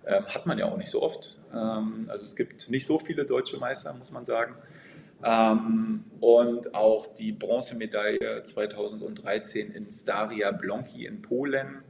Ähm, 0.04 0.26
hat 0.26 0.46
man 0.46 0.58
ja 0.58 0.66
auch 0.66 0.76
nicht 0.76 0.90
so 0.90 1.00
oft. 1.00 1.38
Ähm, 1.54 2.06
also 2.08 2.24
es 2.24 2.36
gibt 2.36 2.68
nicht 2.68 2.84
so 2.84 2.98
viele 2.98 3.24
deutsche 3.24 3.56
Meister, 3.56 3.94
muss 3.94 4.10
man 4.10 4.26
sagen. 4.26 4.56
Ähm, 5.24 6.04
und 6.20 6.74
auch 6.74 7.06
die 7.06 7.32
Bronzemedaille 7.32 8.42
2013 8.42 9.70
in 9.70 9.90
Staria 9.90 10.50
Blonki 10.50 11.06
in 11.06 11.22
Polen 11.22 11.81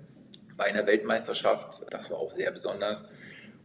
bei 0.62 0.68
einer 0.68 0.86
Weltmeisterschaft. 0.86 1.86
Das 1.90 2.10
war 2.12 2.18
auch 2.18 2.30
sehr 2.30 2.52
besonders. 2.52 3.04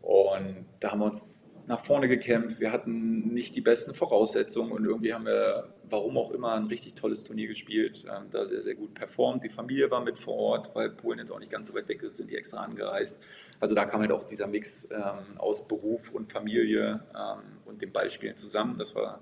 Und 0.02 0.66
da 0.80 0.92
haben 0.92 1.00
wir 1.00 1.06
uns 1.06 1.52
nach 1.68 1.84
vorne 1.84 2.08
gekämpft. 2.08 2.60
Wir 2.60 2.72
hatten 2.72 3.34
nicht 3.34 3.56
die 3.56 3.62
besten 3.62 3.94
Voraussetzungen 3.94 4.72
und 4.72 4.84
irgendwie 4.84 5.14
haben 5.14 5.26
wir, 5.26 5.76
warum 5.90 6.18
auch 6.18 6.32
immer, 6.32 6.56
ein 6.56 6.66
richtig 6.66 6.96
tolles 6.96 7.24
Turnier 7.24 7.48
gespielt. 7.48 8.06
Ähm, 8.06 8.28
da 8.32 8.46
sehr, 8.46 8.62
sehr 8.62 8.74
gut 8.74 8.96
performt. 8.96 9.44
Die 9.44 9.50
Familie 9.50 9.92
war 9.92 10.04
mit 10.04 10.18
vor 10.18 10.36
Ort, 10.38 10.74
weil 10.74 10.90
Polen 10.90 11.20
jetzt 11.20 11.32
auch 11.32 11.40
nicht 11.40 11.52
ganz 11.52 11.68
so 11.68 11.76
weit 11.76 11.88
weg 11.88 12.02
ist, 12.02 12.18
sind 12.18 12.32
die 12.32 12.36
extra 12.36 12.64
angereist. 12.64 13.22
Also 13.60 13.76
da 13.76 13.86
kam 13.86 14.02
halt 14.02 14.12
auch 14.12 14.24
dieser 14.24 14.48
Mix 14.48 14.90
ähm, 14.90 15.38
aus 15.38 15.68
Beruf 15.68 16.12
und 16.12 16.32
Familie 16.32 17.02
ähm, 17.14 17.44
und 17.66 17.82
dem 17.84 17.92
Ballspielen 17.92 18.38
zusammen. 18.38 18.78
Das 18.80 18.96
war 18.96 19.20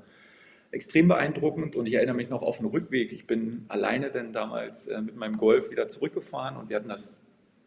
extrem 0.72 1.10
beeindruckend 1.10 1.76
und 1.76 1.88
ich 1.88 1.96
erinnere 1.96 2.16
mich 2.16 2.30
noch 2.30 2.42
auf 2.42 2.60
den 2.60 2.68
Rückweg. 2.68 3.12
Ich 3.12 3.28
bin 3.28 3.66
alleine 3.68 4.12
dann 4.12 4.32
damals 4.32 4.88
äh, 4.88 5.02
mit 5.02 5.18
meinem 5.18 5.36
Golf 5.36 5.72
wieder 5.72 5.90
zurückgefahren 5.90 6.56
und 6.58 6.70
wir 6.70 6.78
hatten 6.78 6.90
das 6.90 7.26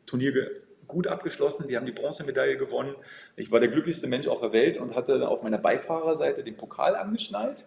Turnier 0.09 0.51
gut 0.89 1.07
abgeschlossen. 1.07 1.69
Wir 1.69 1.77
haben 1.77 1.87
die 1.87 1.93
Bronzemedaille 1.93 2.57
gewonnen. 2.57 2.97
Ich 3.37 3.53
war 3.53 3.61
der 3.61 3.69
glücklichste 3.69 4.09
Mensch 4.09 4.27
auf 4.27 4.41
der 4.41 4.53
Welt 4.53 4.79
und 4.79 4.95
hatte 4.97 5.29
auf 5.29 5.43
meiner 5.43 5.59
Beifahrerseite 5.59 6.43
den 6.43 6.57
Pokal 6.57 6.97
angeschnallt. 6.97 7.67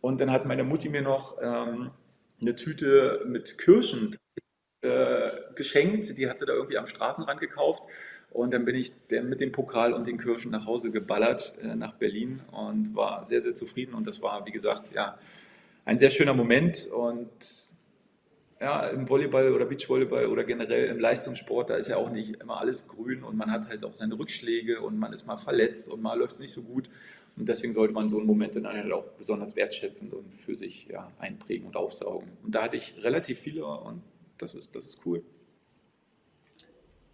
Und 0.00 0.20
dann 0.20 0.30
hat 0.30 0.46
meine 0.46 0.64
Mutti 0.64 0.88
mir 0.88 1.02
noch 1.02 1.38
ähm, 1.42 1.90
eine 2.40 2.56
Tüte 2.56 3.22
mit 3.26 3.58
Kirschen 3.58 4.16
äh, 4.82 5.28
geschenkt. 5.54 6.16
Die 6.16 6.28
hat 6.28 6.38
sie 6.38 6.46
da 6.46 6.54
irgendwie 6.54 6.78
am 6.78 6.86
Straßenrand 6.86 7.40
gekauft. 7.40 7.82
Und 8.30 8.54
dann 8.54 8.64
bin 8.64 8.74
ich 8.76 8.92
mit 9.10 9.40
dem 9.40 9.52
Pokal 9.52 9.92
und 9.92 10.06
den 10.06 10.18
Kirschen 10.18 10.52
nach 10.52 10.64
Hause 10.64 10.90
geballert 10.90 11.54
äh, 11.62 11.74
nach 11.74 11.92
Berlin 11.94 12.40
und 12.50 12.94
war 12.94 13.26
sehr, 13.26 13.42
sehr 13.42 13.54
zufrieden. 13.54 13.94
Und 13.94 14.06
das 14.06 14.22
war, 14.22 14.46
wie 14.46 14.52
gesagt, 14.52 14.94
ja, 14.94 15.18
ein 15.84 15.98
sehr 15.98 16.10
schöner 16.10 16.32
Moment. 16.32 16.86
Und 16.86 17.28
ja, 18.62 18.86
im 18.88 19.08
Volleyball 19.08 19.52
oder 19.52 19.66
Beachvolleyball 19.66 20.26
oder 20.26 20.44
generell 20.44 20.86
im 20.86 21.00
Leistungssport, 21.00 21.70
da 21.70 21.74
ist 21.74 21.88
ja 21.88 21.96
auch 21.96 22.10
nicht 22.10 22.40
immer 22.40 22.60
alles 22.60 22.86
grün 22.86 23.24
und 23.24 23.36
man 23.36 23.50
hat 23.50 23.68
halt 23.68 23.84
auch 23.84 23.92
seine 23.92 24.16
Rückschläge 24.16 24.80
und 24.80 24.98
man 24.98 25.12
ist 25.12 25.26
mal 25.26 25.36
verletzt 25.36 25.90
und 25.90 26.00
mal 26.00 26.16
läuft 26.16 26.34
es 26.34 26.40
nicht 26.40 26.52
so 26.52 26.62
gut. 26.62 26.88
Und 27.36 27.48
deswegen 27.48 27.72
sollte 27.72 27.92
man 27.92 28.08
so 28.08 28.18
einen 28.18 28.26
Moment 28.26 28.54
dann 28.54 28.66
halt 28.66 28.92
auch 28.92 29.04
besonders 29.18 29.56
wertschätzen 29.56 30.12
und 30.12 30.34
für 30.34 30.54
sich 30.54 30.86
ja, 30.86 31.10
einprägen 31.18 31.66
und 31.66 31.76
aufsaugen. 31.76 32.30
Und 32.44 32.54
da 32.54 32.62
hatte 32.62 32.76
ich 32.76 32.94
relativ 33.02 33.40
viele 33.40 33.66
und 33.66 34.02
das 34.38 34.54
ist, 34.54 34.76
das 34.76 34.86
ist 34.86 35.00
cool. 35.06 35.24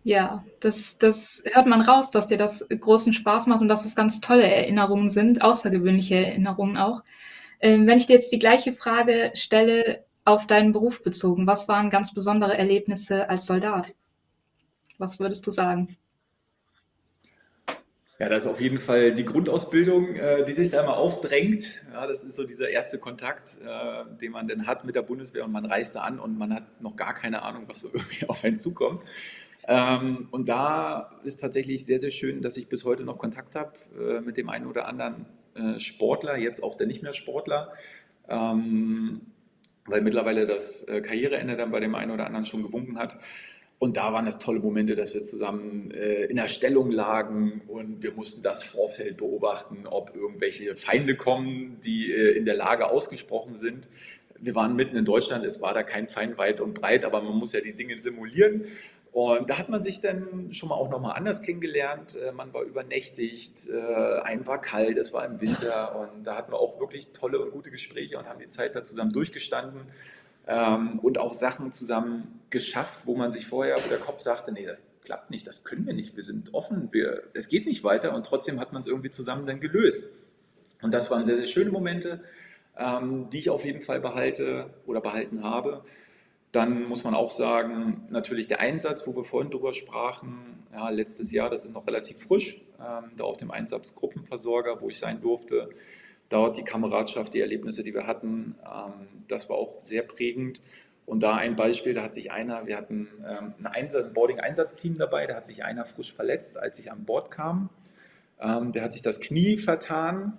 Ja, 0.05 0.45
das, 0.61 0.99
das 0.99 1.43
hört 1.47 1.67
man 1.67 1.81
raus, 1.81 2.11
dass 2.11 2.27
dir 2.27 2.39
das 2.39 2.67
großen 2.69 3.13
Spaß 3.13 3.47
macht 3.47 3.61
und 3.61 3.69
dass 3.69 3.87
es 3.87 3.97
ganz 3.97 4.21
tolle 4.21 4.47
Erinnerungen 4.47 5.09
sind, 5.09 5.41
außergewöhnliche 5.41 6.17
Erinnerungen 6.17 6.77
auch. 6.77 7.03
Ähm, 7.61 7.87
wenn 7.87 7.97
ich 7.97 8.07
dir 8.07 8.17
jetzt 8.17 8.33
die 8.33 8.39
gleiche 8.39 8.73
Frage 8.73 9.31
stelle, 9.35 10.05
auf 10.29 10.47
deinen 10.47 10.73
Beruf 10.73 11.03
bezogen, 11.03 11.47
was 11.47 11.69
waren 11.69 11.89
ganz 11.89 12.13
besondere 12.13 12.57
Erlebnisse 12.57 13.29
als 13.31 13.47
Soldat? 13.47 13.95
Was 14.99 15.19
würdest 15.19 15.47
du 15.47 15.51
sagen? 15.51 15.97
Ja, 18.19 18.29
das 18.29 18.45
ist 18.45 18.51
auf 18.51 18.61
jeden 18.61 18.81
Fall 18.81 19.15
die 19.15 19.25
Grundausbildung, 19.25 20.17
äh, 20.17 20.45
die 20.45 20.53
sich 20.53 20.71
da 20.71 20.83
immer 20.83 20.97
aufdrängt. 20.97 21.71
Ja, 21.93 22.07
das 22.07 22.25
ist 22.25 22.35
so 22.35 22.45
dieser 22.45 22.69
erste 22.69 22.99
Kontakt, 22.99 23.59
äh, 23.65 24.19
den 24.21 24.33
man 24.33 24.49
dann 24.49 24.67
hat 24.67 24.85
mit 24.85 24.97
der 24.97 25.03
Bundeswehr 25.03 25.45
und 25.45 25.53
man 25.53 25.65
reist 25.65 25.95
da 25.95 26.01
an 26.01 26.19
und 26.19 26.37
man 26.37 26.53
hat 26.53 26.83
noch 26.83 26.97
gar 26.97 27.15
keine 27.15 27.43
Ahnung, 27.43 27.65
was 27.67 27.81
so 27.81 27.89
irgendwie 27.93 28.29
auf 28.29 28.45
einen 28.45 28.57
zukommt. 28.57 29.05
Ähm, 29.67 30.29
und 30.31 30.49
da 30.49 31.13
ist 31.23 31.41
tatsächlich 31.41 31.87
sehr, 31.87 32.01
sehr 32.01 32.11
schön, 32.11 32.43
dass 32.43 32.57
ich 32.57 32.69
bis 32.69 32.85
heute 32.85 33.05
noch 33.05 33.19
Kontakt 33.19 33.55
habe 33.55 33.73
äh, 33.99 34.21
mit 34.21 34.37
dem 34.37 34.51
einen 34.51 34.67
oder 34.67 34.87
anderen 34.87 35.27
Sportler, 35.79 36.37
jetzt 36.37 36.63
auch 36.63 36.77
der 36.77 36.87
nicht 36.87 37.03
mehr 37.03 37.13
Sportler, 37.13 37.73
ähm, 38.29 39.23
weil 39.89 40.03
mittlerweile 40.03 40.47
das 40.47 40.87
Karriereende 40.87 41.57
dann 41.57 41.71
bei 41.71 41.81
dem 41.81 41.95
einen 41.95 42.13
oder 42.13 42.27
anderen 42.27 42.45
schon 42.45 42.63
gewunken 42.63 42.99
hat. 42.99 43.19
Und 43.79 43.97
da 43.97 44.13
waren 44.13 44.27
es 44.27 44.39
tolle 44.39 44.59
Momente, 44.59 44.97
dass 44.97 45.15
wir 45.15 45.23
zusammen 45.23 45.93
äh, 45.93 46.25
in 46.25 46.37
der 46.37 46.49
Stellung 46.49 46.91
lagen 46.91 47.63
und 47.69 48.03
wir 48.03 48.13
mussten 48.13 48.43
das 48.43 48.65
Vorfeld 48.65 49.19
beobachten, 49.19 49.87
ob 49.87 50.17
irgendwelche 50.17 50.75
Feinde 50.75 51.15
kommen, 51.17 51.81
die 51.85 52.13
äh, 52.13 52.37
in 52.37 52.45
der 52.45 52.57
Lage 52.57 52.91
ausgesprochen 52.91 53.55
sind. 53.55 53.89
Wir 54.41 54.57
waren 54.57 54.75
mitten 54.75 54.97
in 54.97 55.05
Deutschland, 55.05 55.45
es 55.45 55.61
war 55.61 55.75
da 55.75 55.85
kein 55.85 56.09
Feind 56.09 56.39
weit 56.39 56.61
und 56.61 56.75
breit, 56.75 57.05
aber 57.05 57.23
man 57.23 57.37
muss 57.37 57.53
ja 57.53 57.61
die 57.61 57.73
Dinge 57.73 58.01
simulieren. 58.01 58.65
Und 59.19 59.51
da 59.51 59.59
hat 59.59 59.69
man 59.69 59.83
sich 59.83 60.01
dann 60.01 60.53
schon 60.53 60.69
mal 60.69 60.77
auch 60.77 60.91
nochmal 60.91 61.17
anders 61.17 61.43
kennengelernt. 61.43 62.15
Äh, 62.15 62.31
man 62.31 62.55
war 62.55 62.63
übernächtigt, 62.63 63.69
äh, 63.69 64.21
einem 64.21 64.47
war 64.47 64.61
kalt, 64.61 64.97
es 64.97 65.13
war 65.13 65.27
im 65.27 65.41
Winter 65.41 65.99
und 65.99 66.23
da 66.23 66.37
hatten 66.37 66.53
wir 66.53 66.61
auch 66.61 66.79
wirklich 66.79 67.13
tolle 67.13 67.41
und 67.41 67.51
gute 67.51 67.73
Gespräche 67.73 68.17
und 68.17 68.29
haben 68.29 68.39
die 68.39 68.49
Zeit 68.49 68.77
da 68.77 68.85
zusammen 68.85 69.13
durchgestanden 69.13 69.81
ähm, 70.47 71.01
und 71.01 71.19
auch 71.19 71.35
Sachen 71.35 71.73
zusammen 71.73 72.41
geschafft, 72.51 73.01
wo 73.07 73.17
man 73.17 73.33
sich 73.33 73.49
vorher, 73.49 73.75
wo 73.85 73.89
der 73.89 73.99
Kopf 73.99 74.21
sagte, 74.21 74.53
nee, 74.53 74.65
das 74.65 74.85
klappt 75.05 75.33
nicht, 75.33 75.49
das 75.49 75.65
können 75.65 75.85
wir 75.85 75.95
nicht, 75.95 76.15
wir 76.15 76.23
sind 76.23 76.55
offen, 76.55 76.89
wir, 76.93 77.25
es 77.35 77.49
geht 77.49 77.67
nicht 77.67 77.83
weiter 77.83 78.15
und 78.15 78.25
trotzdem 78.25 78.61
hat 78.61 78.73
man 78.73 78.83
es 78.83 78.87
irgendwie 78.87 79.11
zusammen 79.11 79.49
dann 79.49 79.59
gelöst. 79.59 80.23
Und 80.81 80.95
das 80.95 81.11
waren 81.11 81.25
sehr, 81.25 81.37
sehr 81.37 81.49
schöne 81.49 81.73
Momente, 81.73 82.23
ähm, 82.77 83.29
die 83.33 83.39
ich 83.39 83.51
auf 83.51 83.65
jeden 83.65 83.83
Fall 83.83 83.99
behalte 83.99 84.71
oder 84.87 85.01
behalten 85.01 85.43
habe. 85.43 85.83
Dann 86.53 86.85
muss 86.85 87.05
man 87.05 87.15
auch 87.15 87.31
sagen, 87.31 88.07
natürlich 88.09 88.47
der 88.47 88.61
Einsatz, 88.61 89.07
wo 89.07 89.15
wir 89.15 89.25
vorhin 89.25 89.51
drüber 89.51 89.75
sprachen, 89.75 90.67
ja, 90.73 90.89
letztes 90.91 91.31
Jahr, 91.33 91.51
das 91.51 91.65
ist 91.65 91.75
noch 91.75 91.87
relativ 91.87 92.23
frisch, 92.23 92.63
ähm, 92.79 93.11
da 93.17 93.25
auf 93.25 93.37
dem 93.37 93.51
Einsatzgruppenversorger, 93.51 94.81
wo 94.81 94.89
ich 94.89 94.99
sein 94.99 95.21
durfte, 95.21 95.71
dort 96.29 96.57
die 96.57 96.63
Kameradschaft, 96.63 97.35
die 97.35 97.41
Erlebnisse, 97.41 97.85
die 97.85 97.95
wir 97.95 98.07
hatten, 98.07 98.55
ähm, 98.65 99.09
das 99.29 99.49
war 99.51 99.57
auch 99.57 99.83
sehr 99.83 100.03
prägend. 100.03 100.61
Und 101.05 101.23
da 101.23 101.37
ein 101.37 101.57
Beispiel, 101.57 101.95
da 101.95 102.03
hat 102.03 102.13
sich 102.13 102.33
einer, 102.33 102.67
wir 102.67 102.77
hatten 102.77 103.09
ähm, 103.27 103.55
ein, 103.59 103.67
Einsatz, 103.67 104.07
ein 104.07 104.13
Boarding-Einsatzteam 104.13 104.97
dabei, 104.99 105.27
da 105.27 105.37
hat 105.37 105.47
sich 105.47 105.65
einer 105.65 105.87
frisch 105.87 106.13
verletzt, 106.13 106.59
als 106.59 106.79
ich 106.79 106.93
an 106.93 107.05
Bord 107.05 107.31
kam. 107.31 107.71
Ähm, 108.41 108.73
der 108.73 108.83
hat 108.83 108.93
sich 108.93 109.03
das 109.03 109.21
Knie 109.21 109.57
vertan 109.57 110.39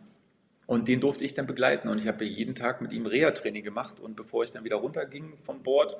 und 0.69 0.88
den 0.88 0.99
durfte 1.01 1.25
ich 1.25 1.34
dann 1.34 1.47
begleiten. 1.47 1.89
Und 1.89 1.97
ich 1.97 2.08
habe 2.08 2.23
jeden 2.23 2.53
Tag 2.53 2.79
mit 2.79 2.93
ihm 2.93 3.08
Reha-Training 3.08 3.63
gemacht. 3.63 3.99
Und 3.99 4.15
bevor 4.15 4.43
ich 4.43 4.51
dann 4.51 4.63
wieder 4.63 4.75
runterging 4.75 5.34
von 5.39 5.63
Bord, 5.63 5.97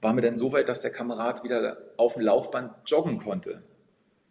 war 0.00 0.14
mir 0.14 0.22
dann 0.22 0.34
so 0.34 0.50
weit, 0.50 0.70
dass 0.70 0.80
der 0.80 0.90
Kamerad 0.90 1.44
wieder 1.44 1.76
auf 1.98 2.14
dem 2.14 2.22
Laufband 2.22 2.72
joggen 2.86 3.18
konnte. 3.18 3.62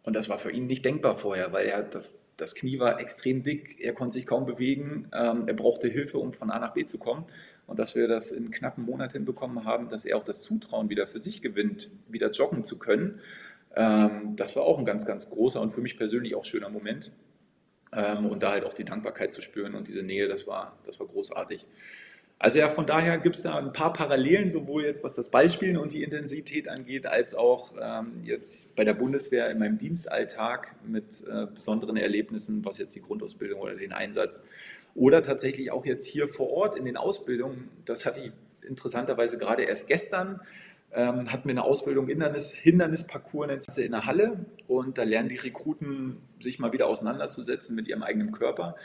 Und 0.02 0.16
das 0.16 0.30
war 0.30 0.40
für 0.40 0.52
ihn 0.52 0.66
nicht 0.66 0.84
denkbar 0.84 1.16
vorher, 1.16 1.54
weil 1.54 1.68
er 1.68 1.84
das 1.84 2.18
das 2.38 2.56
Knie 2.56 2.80
war 2.80 3.00
extrem 3.00 3.44
dick, 3.44 3.78
er 3.80 3.94
konnte 3.94 4.14
sich 4.14 4.26
kaum 4.26 4.48
bewegen, 4.48 5.08
ähm, 5.14 5.44
er 5.46 5.54
brauchte 5.54 5.88
Hilfe, 5.88 6.18
um 6.18 6.34
von 6.34 6.50
A 6.50 6.58
nach 6.58 6.74
B 6.74 6.88
zu 6.88 6.98
kommen. 6.98 7.26
Und 7.68 7.78
dass 7.78 7.94
wir 7.94 8.08
das 8.08 8.32
in 8.32 8.50
knappen 8.50 8.84
Monat 8.84 9.12
hinbekommen 9.12 9.64
haben, 9.64 9.90
dass 9.90 10.06
er 10.06 10.18
auch 10.18 10.24
das 10.24 10.42
Zutrauen 10.42 10.90
wieder 10.90 11.06
für 11.06 11.22
sich 11.22 11.44
gewinnt, 11.44 11.92
wieder 12.10 12.32
joggen 12.32 12.64
zu 12.64 12.80
können, 12.80 13.20
ähm, 13.76 14.36
das 14.36 14.56
war 14.56 14.64
auch 14.64 14.80
ein 14.80 14.86
ganz, 14.86 15.06
ganz 15.06 15.30
großer 15.30 15.62
und 15.62 15.72
für 15.72 15.82
mich 15.82 15.98
persönlich 15.98 16.36
auch 16.36 16.46
schöner 16.46 16.70
Moment. 16.70 17.12
Ähm, 17.94 18.26
und 18.26 18.44
da 18.44 18.52
halt 18.52 18.64
auch 18.64 18.74
die 18.74 18.86
Dankbarkeit 18.86 19.34
zu 19.34 19.42
spüren 19.42 19.76
und 19.76 19.88
diese 19.88 20.04
Nähe, 20.04 20.28
das 20.28 20.48
war, 20.48 20.78
das 20.86 21.00
war 21.00 21.08
großartig. 21.08 21.68
Also 22.40 22.58
ja, 22.58 22.70
von 22.70 22.88
daher 22.88 23.20
gibt 23.20 23.36
es 23.36 23.44
da 23.44 23.56
ein 23.56 23.72
paar 23.72 23.94
Parallelen, 23.94 24.50
sowohl 24.50 24.84
jetzt 24.84 25.04
was 25.04 25.14
das 25.14 25.30
Ballspielen 25.30 25.78
und 25.78 25.94
die 25.94 26.02
Intensität 26.02 26.68
angeht, 26.68 27.06
als 27.06 27.36
auch 27.36 27.76
ähm, 27.80 28.22
jetzt 28.24 28.76
bei 28.76 28.84
der 28.84 28.96
Bundeswehr 28.96 29.52
in 29.52 29.60
meinem 29.60 29.78
Dienstalltag 29.78 30.74
mit 30.88 31.24
äh, 31.28 31.46
besonderen 31.54 31.98
Erlebnissen, 31.98 32.66
was 32.66 32.80
jetzt 32.80 32.96
die 32.96 33.02
Grundausbildung 33.02 33.60
oder 33.60 33.76
den 33.76 33.94
Einsatz 33.94 34.48
oder 34.96 35.22
tatsächlich 35.22 35.70
auch 35.70 35.86
jetzt 35.86 36.08
hier 36.08 36.28
vor 36.28 36.50
Ort 36.50 36.80
in 36.80 36.86
den 36.86 36.98
Ausbildungen. 36.98 37.70
Das 37.86 38.08
hatte 38.08 38.22
ich 38.22 38.32
interessanterweise 38.68 39.38
gerade 39.38 39.62
erst 39.62 39.88
gestern. 39.88 40.42
Ähm, 40.94 41.32
hatten 41.32 41.48
wir 41.48 41.52
eine 41.52 41.64
Ausbildung 41.64 42.08
Hindernis, 42.08 42.52
Hindernisparcours 42.52 43.78
in 43.78 43.92
der 43.92 44.06
Halle 44.06 44.46
und 44.68 44.98
da 44.98 45.04
lernen 45.04 45.30
die 45.30 45.38
Rekruten 45.38 46.18
sich 46.40 46.60
mal 46.60 46.74
wieder 46.74 46.88
auseinanderzusetzen 46.88 47.76
mit 47.76 47.88
ihrem 47.88 48.04
eigenen 48.04 48.32
Körper. 48.34 48.76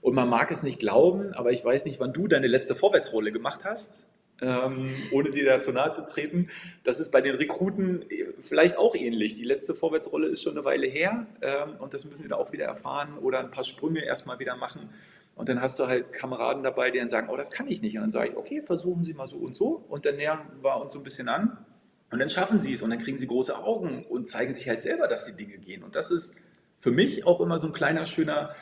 Und 0.00 0.14
man 0.14 0.28
mag 0.28 0.50
es 0.50 0.64
nicht 0.64 0.80
glauben, 0.80 1.32
aber 1.34 1.52
ich 1.52 1.64
weiß 1.64 1.84
nicht, 1.84 2.00
wann 2.00 2.12
du 2.12 2.26
deine 2.26 2.48
letzte 2.48 2.74
Vorwärtsrolle 2.74 3.30
gemacht 3.30 3.60
hast, 3.64 4.08
ähm, 4.40 4.90
ohne 5.12 5.30
dir 5.30 5.46
da 5.46 5.60
zu 5.60 5.72
nahe 5.72 5.92
zu 5.92 6.04
treten. 6.04 6.48
Das 6.82 6.98
ist 6.98 7.12
bei 7.12 7.20
den 7.20 7.36
Rekruten 7.36 8.04
vielleicht 8.40 8.76
auch 8.76 8.96
ähnlich. 8.96 9.36
Die 9.36 9.44
letzte 9.44 9.76
Vorwärtsrolle 9.76 10.26
ist 10.26 10.42
schon 10.42 10.56
eine 10.56 10.64
Weile 10.64 10.88
her 10.88 11.26
ähm, 11.40 11.76
und 11.78 11.94
das 11.94 12.04
müssen 12.04 12.24
sie 12.24 12.28
da 12.28 12.36
auch 12.36 12.52
wieder 12.52 12.64
erfahren 12.64 13.16
oder 13.18 13.38
ein 13.38 13.52
paar 13.52 13.62
Sprünge 13.62 14.04
erstmal 14.04 14.40
wieder 14.40 14.56
machen. 14.56 14.90
Und 15.34 15.48
dann 15.48 15.60
hast 15.60 15.78
du 15.78 15.86
halt 15.86 16.12
Kameraden 16.12 16.62
dabei, 16.62 16.90
die 16.90 16.98
dann 16.98 17.08
sagen, 17.08 17.28
oh, 17.30 17.36
das 17.36 17.50
kann 17.50 17.66
ich 17.68 17.82
nicht. 17.82 17.96
Und 17.96 18.02
dann 18.02 18.10
sage 18.10 18.30
ich, 18.30 18.36
okay, 18.36 18.62
versuchen 18.62 19.04
Sie 19.04 19.14
mal 19.14 19.26
so 19.26 19.38
und 19.38 19.56
so. 19.56 19.84
Und 19.88 20.04
dann 20.04 20.16
nähern 20.16 20.40
wir 20.60 20.76
uns 20.76 20.92
so 20.92 21.00
ein 21.00 21.04
bisschen 21.04 21.28
an. 21.28 21.58
Und 22.12 22.18
dann 22.18 22.28
schaffen 22.28 22.60
sie 22.60 22.74
es 22.74 22.82
und 22.82 22.90
dann 22.90 22.98
kriegen 22.98 23.16
sie 23.16 23.26
große 23.26 23.56
Augen 23.56 24.04
und 24.04 24.28
zeigen 24.28 24.52
sich 24.54 24.68
halt 24.68 24.82
selber, 24.82 25.08
dass 25.08 25.24
die 25.24 25.32
Dinge 25.32 25.56
gehen. 25.56 25.82
Und 25.82 25.96
das 25.96 26.10
ist 26.10 26.36
für 26.78 26.90
mich 26.90 27.26
auch 27.26 27.40
immer 27.40 27.58
so 27.58 27.68
ein 27.68 27.72
kleiner, 27.72 28.04
schöner 28.04 28.54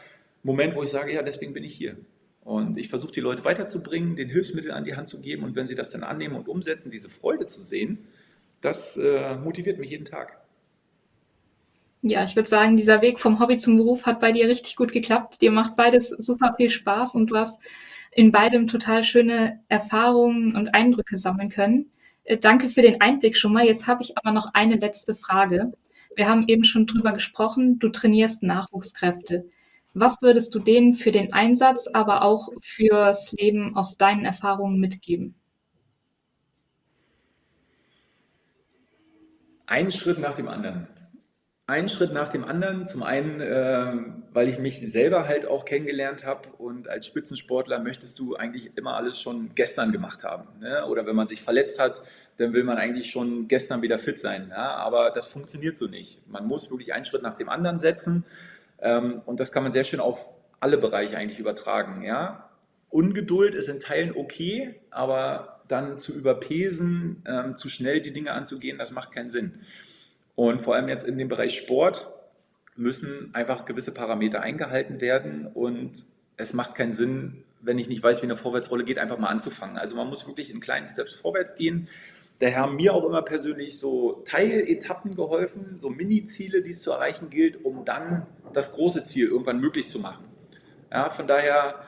Moment, 0.44 0.76
wo 0.76 0.84
ich 0.84 0.90
sage, 0.90 1.12
ja, 1.12 1.22
deswegen 1.22 1.52
bin 1.52 1.64
ich 1.64 1.74
hier. 1.74 1.96
Und 2.42 2.78
ich 2.78 2.88
versuche 2.88 3.12
die 3.12 3.20
Leute 3.20 3.44
weiterzubringen, 3.44 4.14
den 4.14 4.28
Hilfsmittel 4.28 4.70
an 4.70 4.84
die 4.84 4.94
Hand 4.94 5.08
zu 5.08 5.20
geben 5.20 5.42
und 5.42 5.56
wenn 5.56 5.66
sie 5.66 5.74
das 5.74 5.90
dann 5.90 6.04
annehmen 6.04 6.36
und 6.36 6.48
umsetzen, 6.48 6.90
diese 6.92 7.10
Freude 7.10 7.46
zu 7.46 7.60
sehen, 7.62 8.06
das 8.60 8.96
äh, 8.96 9.36
motiviert 9.36 9.78
mich 9.78 9.90
jeden 9.90 10.04
Tag. 10.04 10.39
Ja, 12.02 12.24
ich 12.24 12.34
würde 12.34 12.48
sagen, 12.48 12.78
dieser 12.78 13.02
Weg 13.02 13.18
vom 13.18 13.40
Hobby 13.40 13.58
zum 13.58 13.76
Beruf 13.76 14.06
hat 14.06 14.20
bei 14.20 14.32
dir 14.32 14.48
richtig 14.48 14.76
gut 14.76 14.90
geklappt. 14.92 15.42
Dir 15.42 15.50
macht 15.50 15.76
beides 15.76 16.08
super 16.08 16.54
viel 16.56 16.70
Spaß 16.70 17.14
und 17.14 17.26
du 17.26 17.36
hast 17.36 17.60
in 18.12 18.32
beidem 18.32 18.66
total 18.66 19.04
schöne 19.04 19.60
Erfahrungen 19.68 20.56
und 20.56 20.74
Eindrücke 20.74 21.16
sammeln 21.16 21.50
können. 21.50 21.90
Äh, 22.24 22.38
danke 22.38 22.68
für 22.68 22.82
den 22.82 23.00
Einblick 23.00 23.36
schon 23.36 23.52
mal. 23.52 23.66
Jetzt 23.66 23.86
habe 23.86 24.02
ich 24.02 24.16
aber 24.16 24.32
noch 24.32 24.54
eine 24.54 24.76
letzte 24.76 25.14
Frage. 25.14 25.72
Wir 26.16 26.28
haben 26.28 26.48
eben 26.48 26.64
schon 26.64 26.86
drüber 26.86 27.12
gesprochen, 27.12 27.78
du 27.78 27.90
trainierst 27.90 28.42
Nachwuchskräfte. 28.42 29.48
Was 29.92 30.22
würdest 30.22 30.54
du 30.54 30.58
denen 30.58 30.94
für 30.94 31.12
den 31.12 31.32
Einsatz, 31.32 31.86
aber 31.86 32.22
auch 32.22 32.48
fürs 32.62 33.32
Leben 33.32 33.76
aus 33.76 33.96
deinen 33.96 34.24
Erfahrungen 34.24 34.80
mitgeben? 34.80 35.34
Einen 39.66 39.92
Schritt 39.92 40.18
nach 40.18 40.34
dem 40.34 40.48
anderen. 40.48 40.88
Einen 41.70 41.88
Schritt 41.88 42.12
nach 42.12 42.30
dem 42.30 42.42
anderen. 42.42 42.84
Zum 42.84 43.04
einen, 43.04 43.40
äh, 43.40 43.92
weil 44.32 44.48
ich 44.48 44.58
mich 44.58 44.80
selber 44.90 45.28
halt 45.28 45.46
auch 45.46 45.64
kennengelernt 45.64 46.26
habe 46.26 46.48
und 46.58 46.88
als 46.88 47.06
Spitzensportler 47.06 47.78
möchtest 47.78 48.18
du 48.18 48.34
eigentlich 48.34 48.76
immer 48.76 48.96
alles 48.96 49.20
schon 49.20 49.54
gestern 49.54 49.92
gemacht 49.92 50.24
haben. 50.24 50.48
Ne? 50.58 50.84
Oder 50.86 51.06
wenn 51.06 51.14
man 51.14 51.28
sich 51.28 51.42
verletzt 51.42 51.78
hat, 51.78 52.02
dann 52.38 52.54
will 52.54 52.64
man 52.64 52.76
eigentlich 52.76 53.12
schon 53.12 53.46
gestern 53.46 53.82
wieder 53.82 54.00
fit 54.00 54.18
sein. 54.18 54.48
Ja? 54.50 54.74
Aber 54.78 55.12
das 55.12 55.28
funktioniert 55.28 55.76
so 55.76 55.86
nicht. 55.86 56.28
Man 56.32 56.48
muss 56.48 56.72
wirklich 56.72 56.92
einen 56.92 57.04
Schritt 57.04 57.22
nach 57.22 57.36
dem 57.36 57.48
anderen 57.48 57.78
setzen. 57.78 58.24
Ähm, 58.80 59.22
und 59.24 59.38
das 59.38 59.52
kann 59.52 59.62
man 59.62 59.70
sehr 59.70 59.84
schön 59.84 60.00
auf 60.00 60.28
alle 60.58 60.76
Bereiche 60.76 61.16
eigentlich 61.16 61.38
übertragen. 61.38 62.02
Ja? 62.02 62.50
Ungeduld 62.88 63.54
ist 63.54 63.68
in 63.68 63.78
Teilen 63.78 64.16
okay, 64.16 64.74
aber 64.90 65.60
dann 65.68 66.00
zu 66.00 66.12
überpesen, 66.18 67.22
ähm, 67.28 67.54
zu 67.54 67.68
schnell 67.68 68.00
die 68.00 68.12
Dinge 68.12 68.32
anzugehen, 68.32 68.76
das 68.76 68.90
macht 68.90 69.12
keinen 69.12 69.30
Sinn. 69.30 69.60
Und 70.34 70.62
vor 70.62 70.74
allem 70.74 70.88
jetzt 70.88 71.06
in 71.06 71.18
dem 71.18 71.28
Bereich 71.28 71.56
Sport 71.56 72.08
müssen 72.76 73.30
einfach 73.34 73.64
gewisse 73.64 73.92
Parameter 73.92 74.40
eingehalten 74.40 75.00
werden 75.00 75.46
und 75.46 76.04
es 76.36 76.54
macht 76.54 76.74
keinen 76.74 76.94
Sinn, 76.94 77.44
wenn 77.60 77.78
ich 77.78 77.88
nicht 77.88 78.02
weiß, 78.02 78.22
wie 78.22 78.26
eine 78.26 78.36
Vorwärtsrolle 78.36 78.84
geht, 78.84 78.98
einfach 78.98 79.18
mal 79.18 79.28
anzufangen. 79.28 79.76
Also 79.76 79.96
man 79.96 80.08
muss 80.08 80.26
wirklich 80.26 80.50
in 80.50 80.60
kleinen 80.60 80.86
Steps 80.86 81.16
vorwärts 81.16 81.56
gehen. 81.56 81.88
Daher 82.38 82.60
haben 82.60 82.76
mir 82.76 82.94
auch 82.94 83.04
immer 83.04 83.20
persönlich 83.20 83.78
so 83.78 84.22
Teiletappen 84.24 85.14
geholfen, 85.14 85.76
so 85.76 85.90
Mini-Ziele, 85.90 86.62
die 86.62 86.70
es 86.70 86.80
zu 86.80 86.90
erreichen 86.90 87.28
gilt, 87.28 87.62
um 87.62 87.84
dann 87.84 88.26
das 88.54 88.72
große 88.72 89.04
Ziel 89.04 89.26
irgendwann 89.26 89.60
möglich 89.60 89.88
zu 89.88 89.98
machen. 89.98 90.24
Ja, 90.90 91.10
von 91.10 91.26
daher 91.26 91.84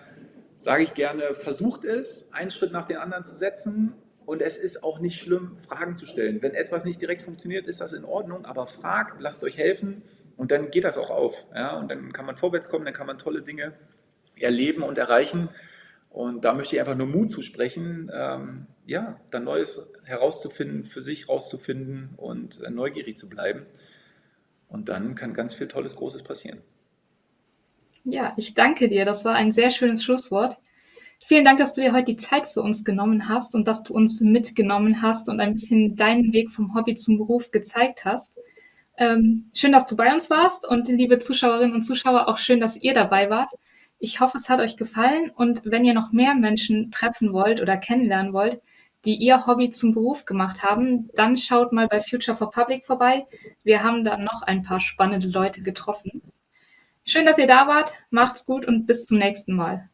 sage 0.59 0.83
ich 0.83 0.93
gerne, 0.93 1.35
versucht 1.35 1.87
es, 1.87 2.31
einen 2.33 2.51
Schritt 2.51 2.71
nach 2.71 2.87
dem 2.87 2.99
anderen 2.99 3.25
zu 3.25 3.35
setzen. 3.35 3.95
Und 4.27 4.43
es 4.43 4.57
ist 4.57 4.85
auch 4.85 4.99
nicht 4.99 5.21
schlimm, 5.21 5.59
Fragen 5.59 5.97
zu 5.97 6.07
stellen. 6.07 6.43
Wenn 6.43 6.55
etwas 6.55 6.85
nicht 6.85 7.01
direkt 7.01 7.23
funktioniert, 7.23 7.67
ist 7.67 7.81
das 7.81 7.93
in 7.93 8.05
Ordnung, 8.05 8.45
aber 8.45 8.67
fragt, 8.67 9.21
lasst 9.21 9.43
euch 9.45 9.59
helfen 9.59 10.03
und 10.37 10.51
dann 10.51 10.71
geht 10.71 10.85
das 10.85 10.99
auch 10.99 11.11
auf. 11.11 11.45
Ja? 11.55 11.77
Und 11.77 11.91
dann 11.91 12.13
kann 12.13 12.27
man 12.27 12.37
vorwärts 12.37 12.69
kommen, 12.69 12.85
dann 12.85 12.95
kann 12.95 13.07
man 13.07 13.19
tolle 13.19 13.43
Dinge 13.43 13.75
erleben 14.39 14.83
und 14.83 14.99
erreichen. 14.99 15.49
Und 16.11 16.45
da 16.45 16.53
möchte 16.55 16.77
ich 16.77 16.81
einfach 16.81 16.97
nur 16.97 17.07
Mut 17.07 17.31
zusprechen, 17.31 18.11
ähm, 18.13 18.67
ja, 18.85 19.19
dann 19.31 19.45
Neues 19.45 19.91
herauszufinden, 20.05 20.85
für 20.85 21.01
sich 21.01 21.29
herauszufinden 21.29 22.11
und 22.17 22.61
äh, 22.63 22.71
neugierig 22.71 23.17
zu 23.17 23.29
bleiben. 23.29 23.65
Und 24.69 24.89
dann 24.89 25.15
kann 25.15 25.33
ganz 25.33 25.55
viel 25.55 25.69
Tolles, 25.69 25.97
Großes 25.97 26.23
passieren. 26.23 26.61
Ja, 28.05 28.35
ich 28.37 28.55
danke 28.55 28.89
dir. 28.89 29.05
Das 29.05 29.25
war 29.25 29.35
ein 29.35 29.53
sehr 29.53 29.71
schönes 29.71 30.03
Schlusswort. 30.03 30.59
Vielen 31.25 31.45
Dank, 31.45 31.61
dass 31.61 31.73
du 31.73 31.81
dir 31.81 31.93
heute 31.93 32.07
die 32.07 32.17
Zeit 32.17 32.49
für 32.49 32.63
uns 32.63 32.85
genommen 32.85 33.29
hast 33.29 33.55
und 33.55 33.69
dass 33.69 33.85
du 33.85 33.95
uns 33.95 34.21
mitgenommen 34.21 35.03
hast 35.03 35.29
und 35.29 35.39
ein 35.39 35.53
bisschen 35.53 35.95
deinen 35.95 36.33
Weg 36.33 36.51
vom 36.51 36.75
Hobby 36.75 36.97
zum 36.97 37.17
Beruf 37.17 37.53
gezeigt 37.53 38.05
hast. 38.05 38.37
Ähm, 38.99 39.49
schön, 39.55 39.71
dass 39.71 39.87
du 39.87 39.97
bei 39.97 40.13
uns 40.13 40.31
warst 40.31 40.67
und 40.67 40.89
liebe 40.89 41.21
Zuschauerinnen 41.21 41.77
und 41.77 41.85
Zuschauer, 41.85 42.27
auch 42.27 42.39
schön, 42.39 42.59
dass 42.59 42.77
ihr 42.77 42.93
dabei 42.93 43.31
wart. 43.31 43.53
Ich 44.01 44.19
hoffe, 44.19 44.37
es 44.37 44.49
hat 44.49 44.59
euch 44.59 44.77
gefallen 44.77 45.31
und 45.31 45.63
wenn 45.65 45.85
ihr 45.85 45.95
noch 45.95 46.11
mehr 46.11 46.35
Menschen 46.35 46.91
treffen 46.91 47.33
wollt 47.33 47.61
oder 47.61 47.77
kennenlernen 47.77 48.33
wollt, 48.33 48.61
die 49.05 49.15
ihr 49.15 49.47
Hobby 49.47 49.71
zum 49.71 49.95
Beruf 49.95 50.25
gemacht 50.25 50.65
haben, 50.65 51.09
dann 51.15 51.37
schaut 51.37 51.73
mal 51.73 51.87
bei 51.87 52.01
Future 52.01 52.37
for 52.37 52.51
Public 52.51 52.85
vorbei. 52.85 53.27
Wir 53.63 53.85
haben 53.85 54.03
da 54.03 54.17
noch 54.17 54.43
ein 54.43 54.65
paar 54.65 54.81
spannende 54.81 55.29
Leute 55.29 55.63
getroffen. 55.63 56.21
Schön, 57.05 57.27
dass 57.27 57.39
ihr 57.39 57.47
da 57.47 57.69
wart. 57.69 57.93
Macht's 58.11 58.45
gut 58.45 58.67
und 58.67 58.87
bis 58.87 59.07
zum 59.07 59.19
nächsten 59.19 59.55
Mal. 59.55 59.89